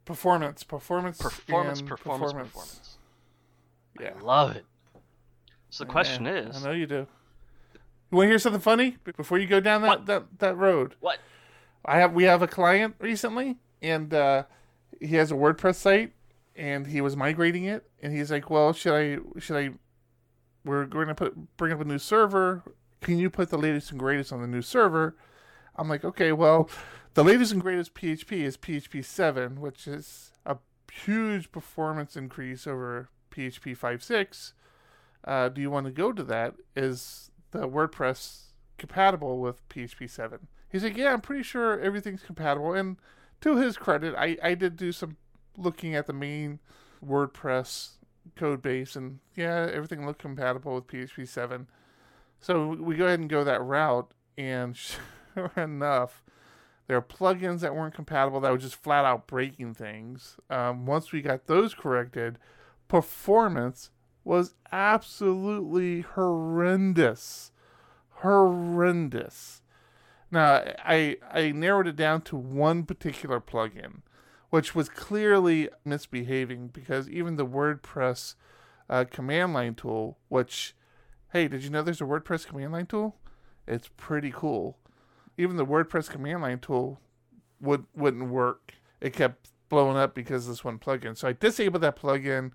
Performance, 0.04 0.62
performance, 0.62 1.18
Performance, 1.18 1.80
and 1.80 1.88
performance, 1.88 2.32
performance. 2.32 2.98
Yeah. 4.00 4.12
I 4.18 4.22
love 4.22 4.56
it. 4.56 4.64
So 5.70 5.84
the 5.84 5.90
question 5.90 6.24
Yeah, 6.26 6.34
is, 6.48 6.56
I 6.64 6.68
know 6.68 6.72
you 6.72 6.86
do. 6.86 7.06
You 8.10 8.16
want 8.18 8.26
to 8.26 8.30
hear 8.30 8.38
something 8.38 8.60
funny 8.60 8.96
before 9.16 9.38
you 9.38 9.46
go 9.46 9.60
down 9.60 9.82
that, 9.82 9.88
What? 9.88 10.06
that, 10.06 10.38
that 10.38 10.56
road? 10.56 10.94
what? 11.00 11.18
I 11.84 11.98
have 11.98 12.12
we 12.12 12.24
have 12.24 12.42
a 12.42 12.46
client 12.46 12.94
recently, 12.98 13.56
and 13.82 14.12
uh, 14.14 14.44
he 15.00 15.16
has 15.16 15.30
a 15.30 15.34
WordPress 15.34 15.74
site, 15.76 16.12
and 16.56 16.86
he 16.86 17.00
was 17.00 17.16
migrating 17.16 17.64
it, 17.64 17.88
and 18.02 18.12
he's 18.12 18.30
like, 18.30 18.50
"Well, 18.50 18.72
should 18.72 18.94
I 18.94 19.40
should 19.40 19.56
I? 19.56 19.70
We're 20.64 20.86
going 20.86 21.08
to 21.08 21.14
put 21.14 21.56
bring 21.56 21.72
up 21.72 21.80
a 21.80 21.84
new 21.84 21.98
server. 21.98 22.62
Can 23.00 23.18
you 23.18 23.28
put 23.28 23.50
the 23.50 23.58
latest 23.58 23.90
and 23.90 23.98
greatest 23.98 24.32
on 24.32 24.40
the 24.40 24.46
new 24.46 24.62
server?" 24.62 25.16
I'm 25.76 25.88
like, 25.88 26.04
"Okay, 26.04 26.32
well, 26.32 26.70
the 27.14 27.24
latest 27.24 27.52
and 27.52 27.62
greatest 27.62 27.94
PHP 27.94 28.42
is 28.42 28.56
PHP 28.56 29.04
7, 29.04 29.60
which 29.60 29.86
is 29.86 30.32
a 30.44 30.56
huge 30.92 31.52
performance 31.52 32.16
increase 32.16 32.66
over 32.66 33.08
PHP 33.30 33.76
5.6. 33.76 34.52
Uh, 35.24 35.48
do 35.48 35.60
you 35.60 35.70
want 35.70 35.86
to 35.86 35.92
go 35.92 36.12
to 36.12 36.22
that? 36.24 36.54
Is 36.74 37.30
the 37.52 37.68
WordPress 37.68 38.46
compatible 38.78 39.38
with 39.38 39.66
PHP 39.68 40.10
7? 40.10 40.48
He's 40.68 40.82
like, 40.82 40.96
yeah, 40.96 41.12
I'm 41.12 41.20
pretty 41.20 41.44
sure 41.44 41.78
everything's 41.78 42.22
compatible. 42.22 42.72
And 42.72 42.96
to 43.42 43.56
his 43.56 43.76
credit, 43.76 44.14
I, 44.18 44.36
I 44.42 44.54
did 44.54 44.76
do 44.76 44.90
some 44.90 45.16
looking 45.56 45.94
at 45.94 46.06
the 46.06 46.12
main 46.12 46.58
WordPress 47.04 47.92
code 48.36 48.62
base, 48.62 48.96
and 48.96 49.20
yeah, 49.36 49.68
everything 49.72 50.06
looked 50.06 50.20
compatible 50.20 50.74
with 50.74 50.86
PHP 50.86 51.28
7. 51.28 51.66
So 52.40 52.68
we 52.68 52.96
go 52.96 53.06
ahead 53.06 53.20
and 53.20 53.28
go 53.28 53.44
that 53.44 53.62
route, 53.62 54.10
and 54.36 54.76
sure 55.34 55.52
enough, 55.56 56.22
There 56.86 56.96
are 56.96 57.02
plugins 57.02 57.60
that 57.60 57.74
weren't 57.74 57.94
compatible 57.94 58.40
that 58.40 58.52
were 58.52 58.58
just 58.58 58.74
flat 58.76 59.04
out 59.04 59.26
breaking 59.26 59.74
things. 59.74 60.36
Um, 60.50 60.84
once 60.86 61.12
we 61.12 61.22
got 61.22 61.46
those 61.46 61.72
corrected, 61.74 62.38
performance 62.88 63.90
was 64.22 64.54
absolutely 64.70 66.02
horrendous. 66.02 67.52
Horrendous. 68.22 69.62
Now, 70.30 70.62
I, 70.84 71.16
I 71.30 71.52
narrowed 71.52 71.86
it 71.86 71.96
down 71.96 72.22
to 72.22 72.36
one 72.36 72.84
particular 72.84 73.40
plugin, 73.40 74.00
which 74.54 74.72
was 74.72 74.88
clearly 74.88 75.68
misbehaving 75.84 76.68
because 76.68 77.10
even 77.10 77.34
the 77.34 77.44
WordPress 77.44 78.36
uh, 78.88 79.04
command 79.10 79.52
line 79.52 79.74
tool, 79.74 80.16
which, 80.28 80.76
hey, 81.32 81.48
did 81.48 81.64
you 81.64 81.70
know 81.70 81.82
there's 81.82 82.00
a 82.00 82.04
WordPress 82.04 82.46
command 82.46 82.70
line 82.70 82.86
tool? 82.86 83.16
It's 83.66 83.90
pretty 83.96 84.30
cool. 84.30 84.78
Even 85.36 85.56
the 85.56 85.66
WordPress 85.66 86.08
command 86.08 86.42
line 86.42 86.60
tool 86.60 87.00
would 87.60 87.86
wouldn't 87.96 88.30
work. 88.30 88.74
It 89.00 89.12
kept 89.12 89.50
blowing 89.68 89.96
up 89.96 90.14
because 90.14 90.46
this 90.46 90.62
one 90.62 90.78
plugin. 90.78 91.16
So 91.16 91.26
I 91.26 91.32
disabled 91.32 91.82
that 91.82 92.00
plugin. 92.00 92.52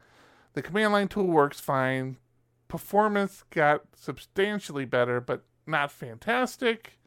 The 0.53 0.61
command 0.61 0.93
line 0.93 1.09
tool 1.09 1.27
works 1.27 1.59
fine. 1.59 2.15
Performance 2.69 3.43
got 3.49 3.81
substantially 3.93 4.85
better, 4.85 5.19
but 5.19 5.43
not 5.67 5.91
fantastic. 5.91 6.97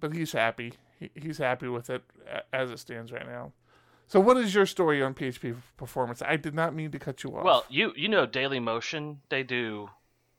But 0.00 0.14
he's 0.14 0.32
happy. 0.32 0.72
He, 0.98 1.10
he's 1.14 1.36
happy 1.36 1.68
with 1.68 1.90
it 1.90 2.02
as 2.50 2.70
it 2.70 2.78
stands 2.78 3.12
right 3.12 3.26
now. 3.26 3.52
So, 4.08 4.20
what 4.20 4.36
is 4.38 4.54
your 4.54 4.64
story 4.66 5.02
on 5.02 5.14
PHP 5.14 5.54
performance? 5.76 6.22
I 6.22 6.36
did 6.36 6.54
not 6.54 6.74
mean 6.74 6.90
to 6.92 6.98
cut 6.98 7.22
you 7.22 7.36
off. 7.36 7.44
Well, 7.44 7.64
you 7.68 7.92
you 7.94 8.08
know 8.08 8.26
Dailymotion, 8.26 9.18
they 9.28 9.42
do 9.42 9.90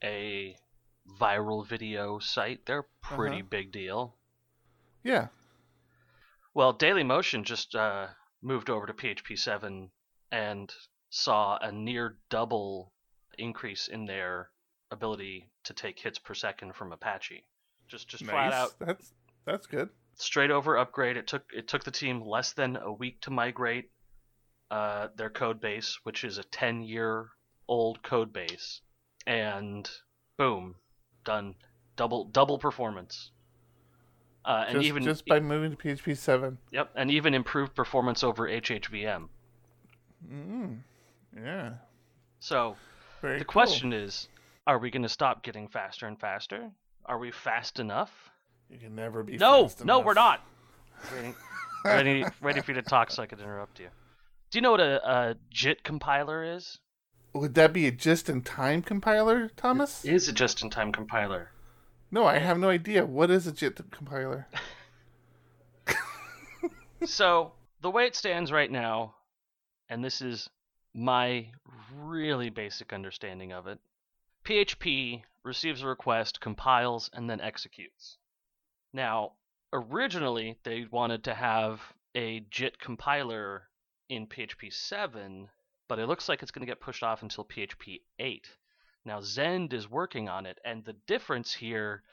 a 0.03 0.55
viral 1.19 1.65
video 1.67 2.19
site. 2.19 2.65
They're 2.65 2.79
a 2.79 2.85
pretty 3.01 3.37
Uh-huh. 3.37 3.47
big 3.49 3.71
deal. 3.71 4.15
yeah, 5.03 5.27
Well, 6.53 6.73
Dailymotion 6.73 7.43
just 7.43 7.75
uh, 7.75 8.07
moved 8.41 8.69
over 8.69 8.85
to 8.87 8.93
PHP 8.93 9.37
7 9.37 9.91
and 10.31 10.73
saw 11.09 11.57
a 11.61 11.71
near 11.71 12.17
double 12.29 12.91
increase 13.37 13.87
in 13.87 14.05
their 14.05 14.49
ability 14.91 15.49
to 15.63 15.73
take 15.73 15.99
hits 15.99 16.19
per 16.19 16.33
second 16.33 16.73
from 16.75 16.91
Apache. 16.91 17.45
Just 17.87 18.07
just 18.07 18.25
flat 18.25 18.51
out 18.53 18.73
That's 18.79 19.13
that's 19.45 19.67
good. 19.67 19.89
Straight 20.21 20.51
over 20.51 20.77
upgrade. 20.77 21.17
It 21.17 21.27
took 21.27 21.43
it 21.55 21.67
took 21.67 21.83
the 21.83 21.91
team 21.91 22.21
less 22.21 22.53
than 22.53 22.77
a 22.77 22.91
week 22.91 23.21
to 23.21 23.31
migrate 23.31 23.89
uh, 24.71 25.07
their 25.15 25.29
code 25.29 25.59
base, 25.59 25.99
which 26.03 26.23
is 26.23 26.37
a 26.37 26.43
10 26.43 26.83
year 26.83 27.29
old 27.67 28.03
code 28.03 28.33
base, 28.33 28.81
and 29.25 29.89
boom, 30.37 30.75
done. 31.23 31.55
Double 31.95 32.25
double 32.25 32.57
performance. 32.57 33.31
Uh, 34.45 34.65
and 34.67 34.77
just, 34.77 34.85
even 34.85 35.03
just 35.03 35.25
by 35.25 35.39
moving 35.39 35.75
to 35.75 35.77
PHP 35.77 36.15
seven. 36.15 36.57
Yep, 36.71 36.91
and 36.95 37.11
even 37.11 37.33
improved 37.33 37.75
performance 37.75 38.23
over 38.23 38.47
HHVM. 38.47 39.27
Mm, 40.31 40.79
yeah. 41.35 41.73
So 42.39 42.77
Very 43.21 43.39
the 43.39 43.45
cool. 43.45 43.51
question 43.51 43.91
is, 43.91 44.29
are 44.65 44.79
we 44.79 44.91
going 44.91 45.03
to 45.03 45.09
stop 45.09 45.43
getting 45.43 45.67
faster 45.67 46.07
and 46.07 46.19
faster? 46.19 46.71
Are 47.05 47.19
we 47.19 47.31
fast 47.31 47.79
enough? 47.79 48.28
You 48.69 48.77
can 48.77 48.95
never 48.95 49.23
be. 49.23 49.37
No, 49.37 49.67
fast 49.67 49.83
no, 49.83 49.97
enough. 49.97 50.05
we're 50.05 50.13
not. 50.13 50.45
Waiting, 51.13 51.35
ready, 51.85 52.25
ready 52.41 52.61
for 52.61 52.71
you 52.71 52.75
to 52.75 52.81
talk 52.81 53.09
so 53.11 53.23
I 53.23 53.25
could 53.25 53.39
interrupt 53.39 53.79
you. 53.79 53.87
Do 54.51 54.57
you 54.57 54.61
know 54.61 54.71
what 54.71 54.81
a, 54.81 55.09
a 55.09 55.35
JIT 55.49 55.83
compiler 55.83 56.43
is? 56.43 56.79
Would 57.33 57.53
that 57.55 57.73
be 57.73 57.85
a 57.87 57.91
just-in-time 57.91 58.81
compiler, 58.81 59.49
Thomas? 59.55 60.03
Is 60.03 60.27
a 60.27 60.33
just-in-time 60.33 60.91
compiler. 60.91 61.51
No, 62.11 62.25
I 62.25 62.39
have 62.39 62.57
no 62.57 62.69
idea. 62.69 63.05
What 63.05 63.29
is 63.29 63.45
a 63.45 63.51
JIT 63.51 63.91
compiler? 63.91 64.47
so 67.05 67.53
the 67.81 67.91
way 67.91 68.05
it 68.05 68.15
stands 68.15 68.51
right 68.51 68.71
now, 68.71 69.15
and 69.89 70.03
this 70.03 70.21
is 70.21 70.49
my 70.93 71.47
really 71.95 72.49
basic 72.49 72.93
understanding 72.93 73.53
of 73.53 73.67
it, 73.67 73.79
PHP 74.43 75.21
receives 75.43 75.83
a 75.83 75.87
request, 75.87 76.41
compiles, 76.41 77.09
and 77.13 77.29
then 77.29 77.41
executes. 77.41 78.17
Now, 78.93 79.33
originally 79.71 80.57
they 80.63 80.85
wanted 80.89 81.23
to 81.25 81.33
have 81.33 81.81
a 82.15 82.41
JIT 82.49 82.79
compiler 82.79 83.69
in 84.09 84.27
PHP 84.27 84.73
7, 84.73 85.49
but 85.87 85.99
it 85.99 86.07
looks 86.07 86.27
like 86.27 86.41
it's 86.41 86.51
going 86.51 86.65
to 86.65 86.71
get 86.71 86.81
pushed 86.81 87.03
off 87.03 87.21
until 87.21 87.45
PHP 87.45 88.01
8. 88.17 88.47
Now, 89.05 89.21
Zend 89.21 89.73
is 89.73 89.89
working 89.89 90.27
on 90.27 90.45
it, 90.45 90.59
and 90.65 90.83
the 90.83 90.95
difference 91.07 91.53
here 91.53 92.03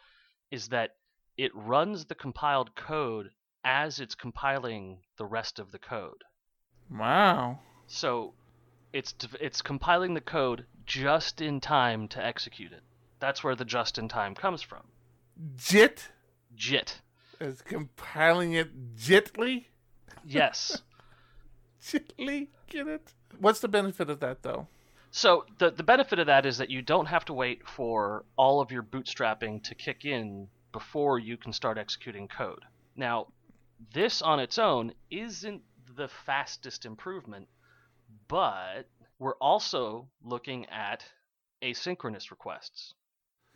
is 0.50 0.68
that 0.68 0.96
it 1.36 1.54
runs 1.54 2.06
the 2.06 2.14
compiled 2.14 2.74
code 2.74 3.30
as 3.64 3.98
it's 3.98 4.14
compiling 4.14 4.98
the 5.18 5.26
rest 5.26 5.58
of 5.58 5.72
the 5.72 5.78
code. 5.78 6.22
Wow. 6.90 7.58
So 7.86 8.34
it's 8.92 9.14
it's 9.40 9.60
compiling 9.60 10.14
the 10.14 10.20
code 10.20 10.66
just 10.84 11.40
in 11.40 11.60
time 11.60 12.08
to 12.08 12.24
execute 12.24 12.72
it. 12.72 12.82
That's 13.18 13.42
where 13.42 13.56
the 13.56 13.64
just 13.64 13.98
in 13.98 14.08
time 14.08 14.34
comes 14.34 14.62
from. 14.62 14.84
JIT 15.56 16.08
JIT. 16.56 17.00
is 17.40 17.62
compiling 17.62 18.52
it 18.54 18.96
jitly. 18.96 19.68
Yes. 20.24 20.82
Jitly, 21.80 22.48
get 22.68 22.88
it? 22.88 23.12
What's 23.38 23.60
the 23.60 23.68
benefit 23.68 24.10
of 24.10 24.18
that, 24.20 24.42
though? 24.42 24.66
so 25.12 25.44
the 25.58 25.70
the 25.70 25.82
benefit 25.82 26.18
of 26.18 26.26
that 26.26 26.44
is 26.44 26.58
that 26.58 26.68
you 26.68 26.82
don't 26.82 27.06
have 27.06 27.24
to 27.24 27.32
wait 27.32 27.66
for 27.66 28.24
all 28.36 28.60
of 28.60 28.72
your 28.72 28.82
bootstrapping 28.82 29.62
to 29.62 29.74
kick 29.74 30.04
in 30.04 30.48
before 30.72 31.18
you 31.18 31.36
can 31.36 31.52
start 31.52 31.78
executing 31.78 32.28
code. 32.28 32.62
Now, 32.96 33.28
this 33.94 34.20
on 34.20 34.40
its 34.40 34.58
own 34.58 34.92
isn't 35.10 35.62
the 35.96 36.08
fastest 36.08 36.84
improvement, 36.84 37.48
but 38.28 38.88
we're 39.18 39.36
also 39.36 40.08
looking 40.22 40.66
at 40.66 41.04
asynchronous 41.62 42.30
requests. 42.30 42.94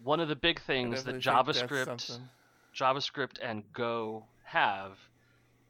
One 0.02 0.20
of 0.20 0.28
the 0.28 0.36
big 0.36 0.60
things 0.62 1.04
that 1.04 1.20
definitely 1.20 1.52
think 1.54 1.70
that's 1.86 2.06
JavaScript. 2.06 2.20
JavaScript 2.80 3.36
and 3.42 3.70
Go 3.74 4.24
have 4.42 4.96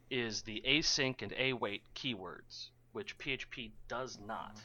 is 0.09 0.43
the 0.43 0.63
async 0.65 1.21
and 1.21 1.33
await 1.37 1.83
keywords, 1.93 2.69
which 2.93 3.17
PHP 3.17 3.71
does 3.89 4.17
not. 4.25 4.55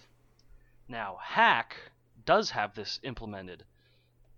Now, 0.86 1.18
Hack 1.20 1.76
does 2.24 2.50
have 2.50 2.72
this 2.72 3.00
implemented, 3.02 3.64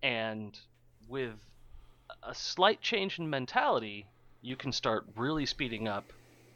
and 0.02 0.58
with 1.06 1.34
a 2.22 2.34
slight 2.34 2.80
change 2.80 3.18
in 3.18 3.28
mentality, 3.28 4.06
you 4.40 4.56
can 4.56 4.72
start 4.72 5.04
really 5.14 5.44
speeding 5.44 5.86
up 5.86 6.10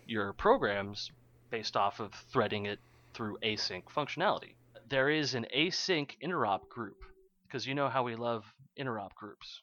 your 0.07 0.33
programs 0.33 1.11
based 1.51 1.77
off 1.77 2.01
of 2.01 2.15
threading 2.15 2.65
it 2.65 2.79
through 3.13 3.37
async 3.43 3.85
functionality. 3.95 4.55
There 4.89 5.11
is 5.11 5.35
an 5.35 5.45
async 5.55 6.13
interop 6.25 6.71
group, 6.71 7.05
because 7.47 7.67
you 7.67 7.75
know 7.75 7.91
how 7.91 8.05
we 8.05 8.17
love 8.17 8.47
interop 8.79 9.13
groups. 9.15 9.61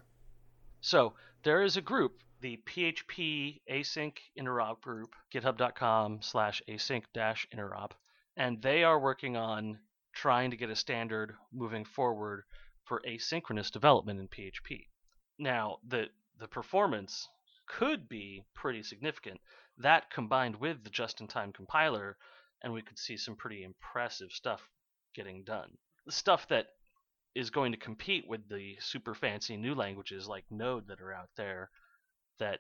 So 0.82 1.14
there 1.44 1.62
is 1.62 1.78
a 1.78 1.82
group, 1.82 2.24
the 2.40 2.58
PHP 2.58 3.62
async 3.70 4.18
interop 4.36 4.82
group, 4.82 5.16
github.com 5.32 6.24
slash 6.24 6.62
async 6.68 7.04
dash 7.14 7.48
interop, 7.54 7.92
and 8.36 8.62
they 8.62 8.84
are 8.84 9.00
working 9.00 9.38
on 9.38 9.80
trying 10.12 10.50
to 10.50 10.58
get 10.58 10.72
a 10.72 10.76
standard 10.76 11.36
moving 11.54 11.86
forward 11.86 12.44
for 12.84 13.02
asynchronous 13.08 13.72
development 13.72 14.20
in 14.20 14.28
PHP. 14.28 14.88
Now, 15.38 15.78
the 15.88 16.10
the 16.40 16.48
performance 16.48 17.30
could 17.68 18.10
be 18.10 18.44
pretty 18.56 18.82
significant. 18.82 19.40
That 19.78 20.10
combined 20.10 20.56
with 20.56 20.84
the 20.84 20.90
just-in-time 20.90 21.54
compiler, 21.54 22.18
and 22.64 22.74
we 22.74 22.82
could 22.82 22.98
see 22.98 23.18
some 23.18 23.36
pretty 23.36 23.64
impressive 23.64 24.32
stuff 24.32 24.68
getting 25.14 25.44
done. 25.44 25.78
The 26.08 26.12
stuff 26.12 26.48
that 26.48 26.74
is 27.36 27.50
going 27.50 27.72
to 27.72 27.78
compete 27.78 28.28
with 28.28 28.48
the 28.50 28.76
super 28.80 29.14
fancy 29.14 29.56
new 29.58 29.74
languages 29.74 30.28
like 30.28 30.44
Node 30.50 30.88
that 30.88 31.02
are 31.02 31.14
out 31.14 31.30
there 31.38 31.70
that 32.40 32.60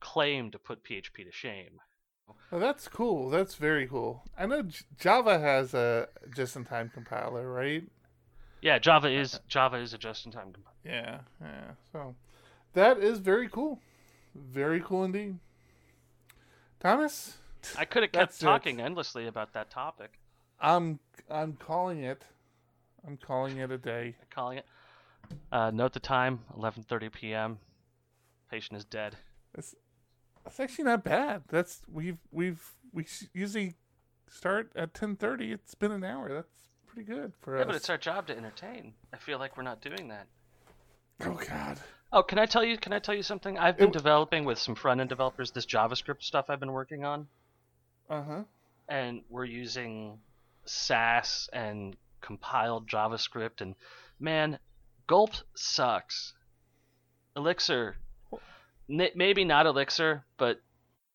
claim 0.00 0.50
to 0.50 0.58
put 0.58 0.84
PHP 0.84 1.24
to 1.24 1.32
shame. 1.32 1.80
Well, 2.50 2.60
that's 2.60 2.88
cool. 2.88 3.30
That's 3.30 3.54
very 3.54 3.86
cool. 3.86 4.22
I 4.38 4.46
know 4.46 4.62
J- 4.62 4.84
Java 4.98 5.38
has 5.38 5.74
a 5.74 6.08
just-in-time 6.34 6.90
compiler, 6.92 7.50
right? 7.50 7.84
Yeah, 8.60 8.78
Java 8.78 9.08
is 9.08 9.34
uh, 9.34 9.38
Java 9.48 9.76
is 9.76 9.94
a 9.94 9.98
just-in-time 9.98 10.52
compiler. 10.52 10.74
Yeah, 10.84 11.20
yeah. 11.40 11.70
So 11.92 12.14
that 12.74 12.98
is 12.98 13.18
very 13.18 13.48
cool. 13.48 13.80
Very 14.34 14.80
cool 14.80 15.04
indeed. 15.04 15.38
Thomas, 16.80 17.38
I 17.76 17.84
could 17.84 18.02
have 18.02 18.12
kept 18.12 18.30
That's 18.32 18.42
it. 18.42 18.44
talking 18.44 18.80
endlessly 18.80 19.26
about 19.26 19.52
that 19.54 19.70
topic. 19.70 20.18
I'm 20.60 20.98
I'm 21.30 21.54
calling 21.54 22.02
it. 22.04 22.22
I'm 23.06 23.16
calling 23.16 23.58
it 23.58 23.70
a 23.70 23.78
day. 23.78 24.14
Calling 24.30 24.58
it. 24.58 24.66
Uh, 25.52 25.70
note 25.70 25.92
the 25.92 26.00
time: 26.00 26.40
11:30 26.56 27.12
p.m. 27.12 27.58
Patient 28.50 28.76
is 28.78 28.84
dead. 28.84 29.16
It's, 29.54 29.74
it's 30.46 30.60
actually 30.60 30.84
not 30.84 31.04
bad. 31.04 31.42
That's 31.48 31.82
we've 31.92 32.18
we've 32.30 32.62
we 32.92 33.06
usually 33.34 33.74
start 34.28 34.70
at 34.76 34.94
10:30. 34.94 35.52
It's 35.52 35.74
been 35.74 35.92
an 35.92 36.04
hour. 36.04 36.32
That's 36.32 36.68
pretty 36.86 37.06
good 37.10 37.32
for 37.40 37.56
us. 37.56 37.58
Yeah, 37.58 37.62
us. 37.62 37.66
but 37.66 37.76
it's 37.76 37.90
our 37.90 37.98
job 37.98 38.26
to 38.28 38.36
entertain. 38.36 38.94
I 39.12 39.16
feel 39.18 39.38
like 39.38 39.56
we're 39.56 39.62
not 39.64 39.80
doing 39.80 40.08
that. 40.08 40.26
oh 41.24 41.40
God. 41.48 41.78
Oh, 42.10 42.22
can 42.22 42.38
I 42.38 42.46
tell 42.46 42.64
you? 42.64 42.78
Can 42.78 42.94
I 42.94 42.98
tell 43.00 43.14
you 43.14 43.22
something? 43.22 43.58
I've 43.58 43.76
been 43.76 43.88
It- 43.88 43.92
developing 43.92 44.44
with 44.46 44.58
some 44.58 44.74
front 44.74 45.00
end 45.00 45.10
developers 45.10 45.50
this 45.50 45.66
JavaScript 45.66 46.22
stuff 46.22 46.46
I've 46.48 46.60
been 46.60 46.72
working 46.72 47.04
on, 47.04 47.28
Uh 48.08 48.22
huh. 48.22 48.42
and 48.88 49.22
we're 49.28 49.44
using 49.44 50.18
Sass 50.64 51.50
and 51.52 51.96
compiled 52.20 52.88
JavaScript, 52.88 53.60
and 53.60 53.74
man, 54.18 54.58
Gulp 55.06 55.32
sucks. 55.54 56.34
Elixir, 57.36 57.96
maybe 58.88 59.44
not 59.44 59.66
Elixir, 59.66 60.24
but 60.36 60.60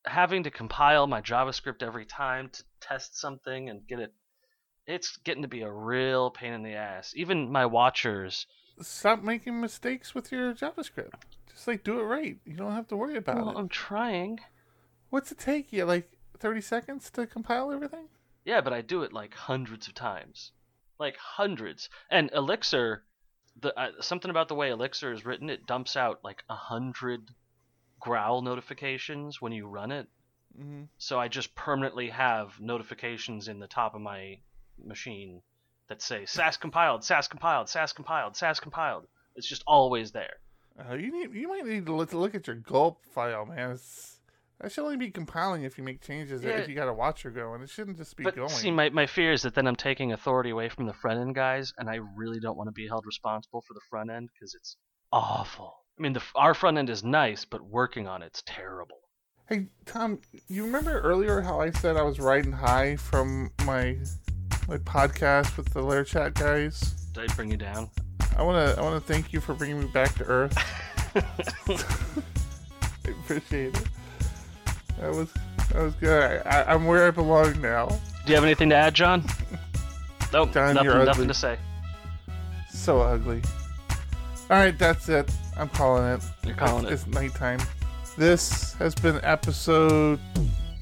having 0.06 0.43
to 0.43 0.51
compile 0.51 1.06
my 1.08 1.22
JavaScript 1.22 1.84
every 1.84 2.06
time 2.06 2.49
to 2.49 2.64
test 2.80 3.20
something 3.20 3.70
and 3.70 3.88
get 3.88 3.99
it, 3.99 4.14
it's 4.88 5.18
getting 5.18 5.41
to 5.41 5.47
be 5.47 5.62
a 5.62 5.72
real 5.72 6.30
pain 6.30 6.54
in 6.54 6.64
the 6.64 6.74
ass. 6.74 7.14
Even 7.16 7.51
my 7.51 7.66
watchers. 7.66 8.47
Stop 8.82 9.22
making 9.22 9.60
mistakes 9.60 10.16
with 10.16 10.32
your 10.32 10.54
JavaScript. 10.54 11.12
Just 11.49 11.68
like 11.68 11.84
do 11.84 11.99
it 11.99 12.04
right. 12.04 12.38
You 12.45 12.56
don't 12.56 12.74
have 12.74 12.88
to 12.88 12.97
worry 12.97 13.18
about 13.18 13.36
Well, 13.38 13.49
it. 13.51 13.58
I'm 13.58 13.70
trying. 13.70 14.39
What's 15.10 15.32
it 15.32 15.38
take 15.39 15.72
you? 15.72 15.86
Like 15.86 16.10
thirty 16.39 16.62
seconds 16.62 17.10
to 17.12 17.28
compile 17.28 17.72
everything? 17.72 18.08
Yeah, 18.45 18.62
but 18.62 18.74
I 18.74 18.82
do 18.82 19.04
it 19.04 19.14
like 19.14 19.34
hundreds 19.36 19.88
of 19.88 19.93
times, 19.93 20.51
like 20.99 21.17
hundreds. 21.17 21.89
And 22.09 22.31
Elixir, 22.33 23.03
the 23.59 23.77
uh, 23.79 24.01
something 24.01 24.31
about 24.31 24.47
the 24.47 24.55
way 24.55 24.69
Elixir 24.69 25.11
is 25.11 25.25
written, 25.25 25.49
it 25.49 25.65
dumps 25.65 25.95
out 25.95 26.19
like 26.23 26.43
a 26.49 26.55
hundred 26.55 27.29
growl 27.99 28.41
notifications 28.41 29.41
when 29.41 29.51
you 29.51 29.67
run 29.67 29.91
it. 29.91 30.07
Mm-hmm. 30.59 30.83
So 30.97 31.19
I 31.19 31.27
just 31.27 31.55
permanently 31.55 32.09
have 32.09 32.59
notifications 32.59 33.47
in 33.47 33.59
the 33.59 33.67
top 33.67 33.95
of 33.95 34.01
my 34.01 34.39
machine 34.83 35.41
that 35.89 36.01
say 36.01 36.25
"Sass 36.25 36.57
compiled, 36.57 37.03
Sass 37.03 37.27
compiled, 37.27 37.69
Sass 37.69 37.93
compiled, 37.93 38.35
Sass 38.35 38.59
compiled." 38.59 39.07
It's 39.35 39.47
just 39.47 39.63
always 39.65 40.11
there. 40.11 40.35
Uh, 40.79 40.93
you 40.93 41.11
need. 41.11 41.33
You 41.33 41.47
might 41.47 41.65
need 41.65 41.85
to 41.85 41.93
look, 41.93 42.09
to 42.11 42.17
look 42.17 42.35
at 42.35 42.47
your 42.47 42.55
gulp 42.55 43.03
file, 43.13 43.45
man. 43.45 43.71
It's, 43.71 44.12
that 44.64 44.72
should 44.72 44.86
only 44.86 44.95
be 44.95 45.11
compiling 45.11 45.64
if 45.64 45.78
you 45.78 45.84
make 45.84 46.01
changes. 46.01 46.41
Yeah. 46.41 46.51
If 46.51 46.70
you 46.70 46.76
got 46.76 46.88
a 46.88 46.93
watcher 46.93 47.30
going, 47.30 47.61
it 47.61 47.70
shouldn't 47.70 47.97
just 47.97 48.16
be 48.16 48.24
But 48.24 48.38
going. 48.38 48.47
see, 48.47 48.72
my, 48.72 48.89
my 48.89 49.05
fear 49.05 49.34
is 49.34 49.41
that 49.41 49.55
then 49.55 49.68
I'm 49.68 49.76
taking 49.76 50.14
authority 50.14 50.51
away 50.51 50.70
from 50.70 50.86
the 50.86 50.93
front 50.93 51.20
end 51.20 51.36
guys, 51.36 51.74
and 51.78 51.89
I 51.89 51.99
really 52.16 52.39
don't 52.39 52.55
want 52.55 52.70
to 52.70 52.72
be 52.72 52.88
held 52.88 53.05
responsible 53.05 53.61
for 53.68 53.74
the 53.74 53.82
front 53.89 54.09
end 54.09 54.30
because 54.34 54.55
it's 54.55 54.78
awful. 55.11 55.76
I 55.99 56.01
mean, 56.01 56.14
the, 56.14 56.24
our 56.36 56.53
front 56.53 56.78
end 56.78 56.89
is 56.89 57.03
nice, 57.03 57.43
but 57.43 57.61
working 57.61 58.07
on 58.07 58.22
it's 58.22 58.41
terrible. 58.45 58.95
Hey 59.49 59.68
Tom, 59.86 60.20
you 60.47 60.64
remember 60.64 61.01
earlier 61.01 61.41
how 61.41 61.59
I 61.59 61.72
said 61.72 61.97
I 61.97 62.01
was 62.03 62.18
riding 62.22 62.53
high 62.53 62.95
from 62.95 63.51
my 63.66 63.97
my 64.70 64.78
podcast 64.78 65.57
with 65.57 65.74
the 65.74 65.82
Larachat 65.82 66.36
guys? 66.36 66.80
Did 67.11 67.30
I 67.30 67.34
bring 67.36 67.51
you 67.51 67.57
down? 67.57 67.89
I 68.38 68.43
wanna 68.43 68.74
I 68.78 68.82
wanna 68.82 69.01
thank 69.01 69.34
you 69.34 69.41
for 69.41 69.53
bringing 69.53 69.82
me 69.82 69.88
back 69.88 70.16
to 70.16 70.24
earth. 70.24 70.57
I 73.05 73.09
appreciate 73.09 73.76
it. 73.76 73.88
That 75.04 75.14
was 75.14 75.34
that 75.74 75.82
was 75.82 75.93
good. 75.95 76.41
I, 76.45 76.64
I'm 76.64 76.86
where 76.86 77.06
I 77.06 77.12
belong 77.12 77.60
now. 77.60 77.88
Do 77.88 78.30
you 78.32 78.36
have 78.36 78.45
anything 78.45 78.70
to 78.70 78.76
add, 78.76 78.93
John? 78.93 79.24
Nope, 80.32 80.51
John, 80.51 80.74
nothing, 80.74 81.06
nothing 81.06 81.28
to 81.28 81.34
say. 81.36 81.60
So 82.72 83.01
ugly. 83.01 83.39
All 84.49 84.58
right, 84.58 84.76
that's 84.76 85.08
it. 85.08 85.32
I'm 85.56 85.70
calling 85.70 86.06
it. 86.06 86.22
You're 86.43 86.56
calling 86.56 86.86
it's, 86.86 87.04
it. 87.04 87.08
It's 87.08 87.16
nighttime. 87.16 87.60
This 88.18 88.74
has 88.80 88.95
been 88.95 89.20
episode 89.22 90.20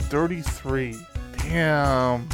33. 0.04 0.96
Damn. 1.40 2.30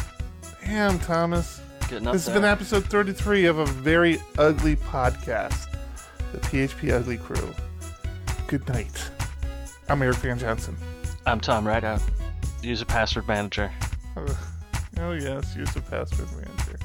Damn, 0.63 0.99
Thomas. 0.99 1.59
This 1.89 2.03
has 2.03 2.29
been 2.29 2.45
episode 2.45 2.85
33 2.85 3.45
of 3.45 3.57
a 3.57 3.65
very 3.65 4.19
ugly 4.37 4.75
podcast, 4.75 5.75
the 6.33 6.37
PHP 6.37 6.91
Ugly 6.91 7.17
Crew. 7.17 7.51
Good 8.45 8.67
night. 8.67 9.09
I'm 9.89 10.03
Eric 10.03 10.17
Van 10.17 10.37
Johnson. 10.37 10.77
I'm 11.27 11.39
Tom 11.41 11.67
Rideout. 11.67 12.01
Use 12.63 12.81
a 12.81 12.85
password 12.85 13.27
manager. 13.27 13.69
Oh, 14.15 14.25
oh 15.01 15.11
yes, 15.11 15.57
use 15.57 15.69
the 15.73 15.81
password 15.81 16.29
manager. 16.31 16.79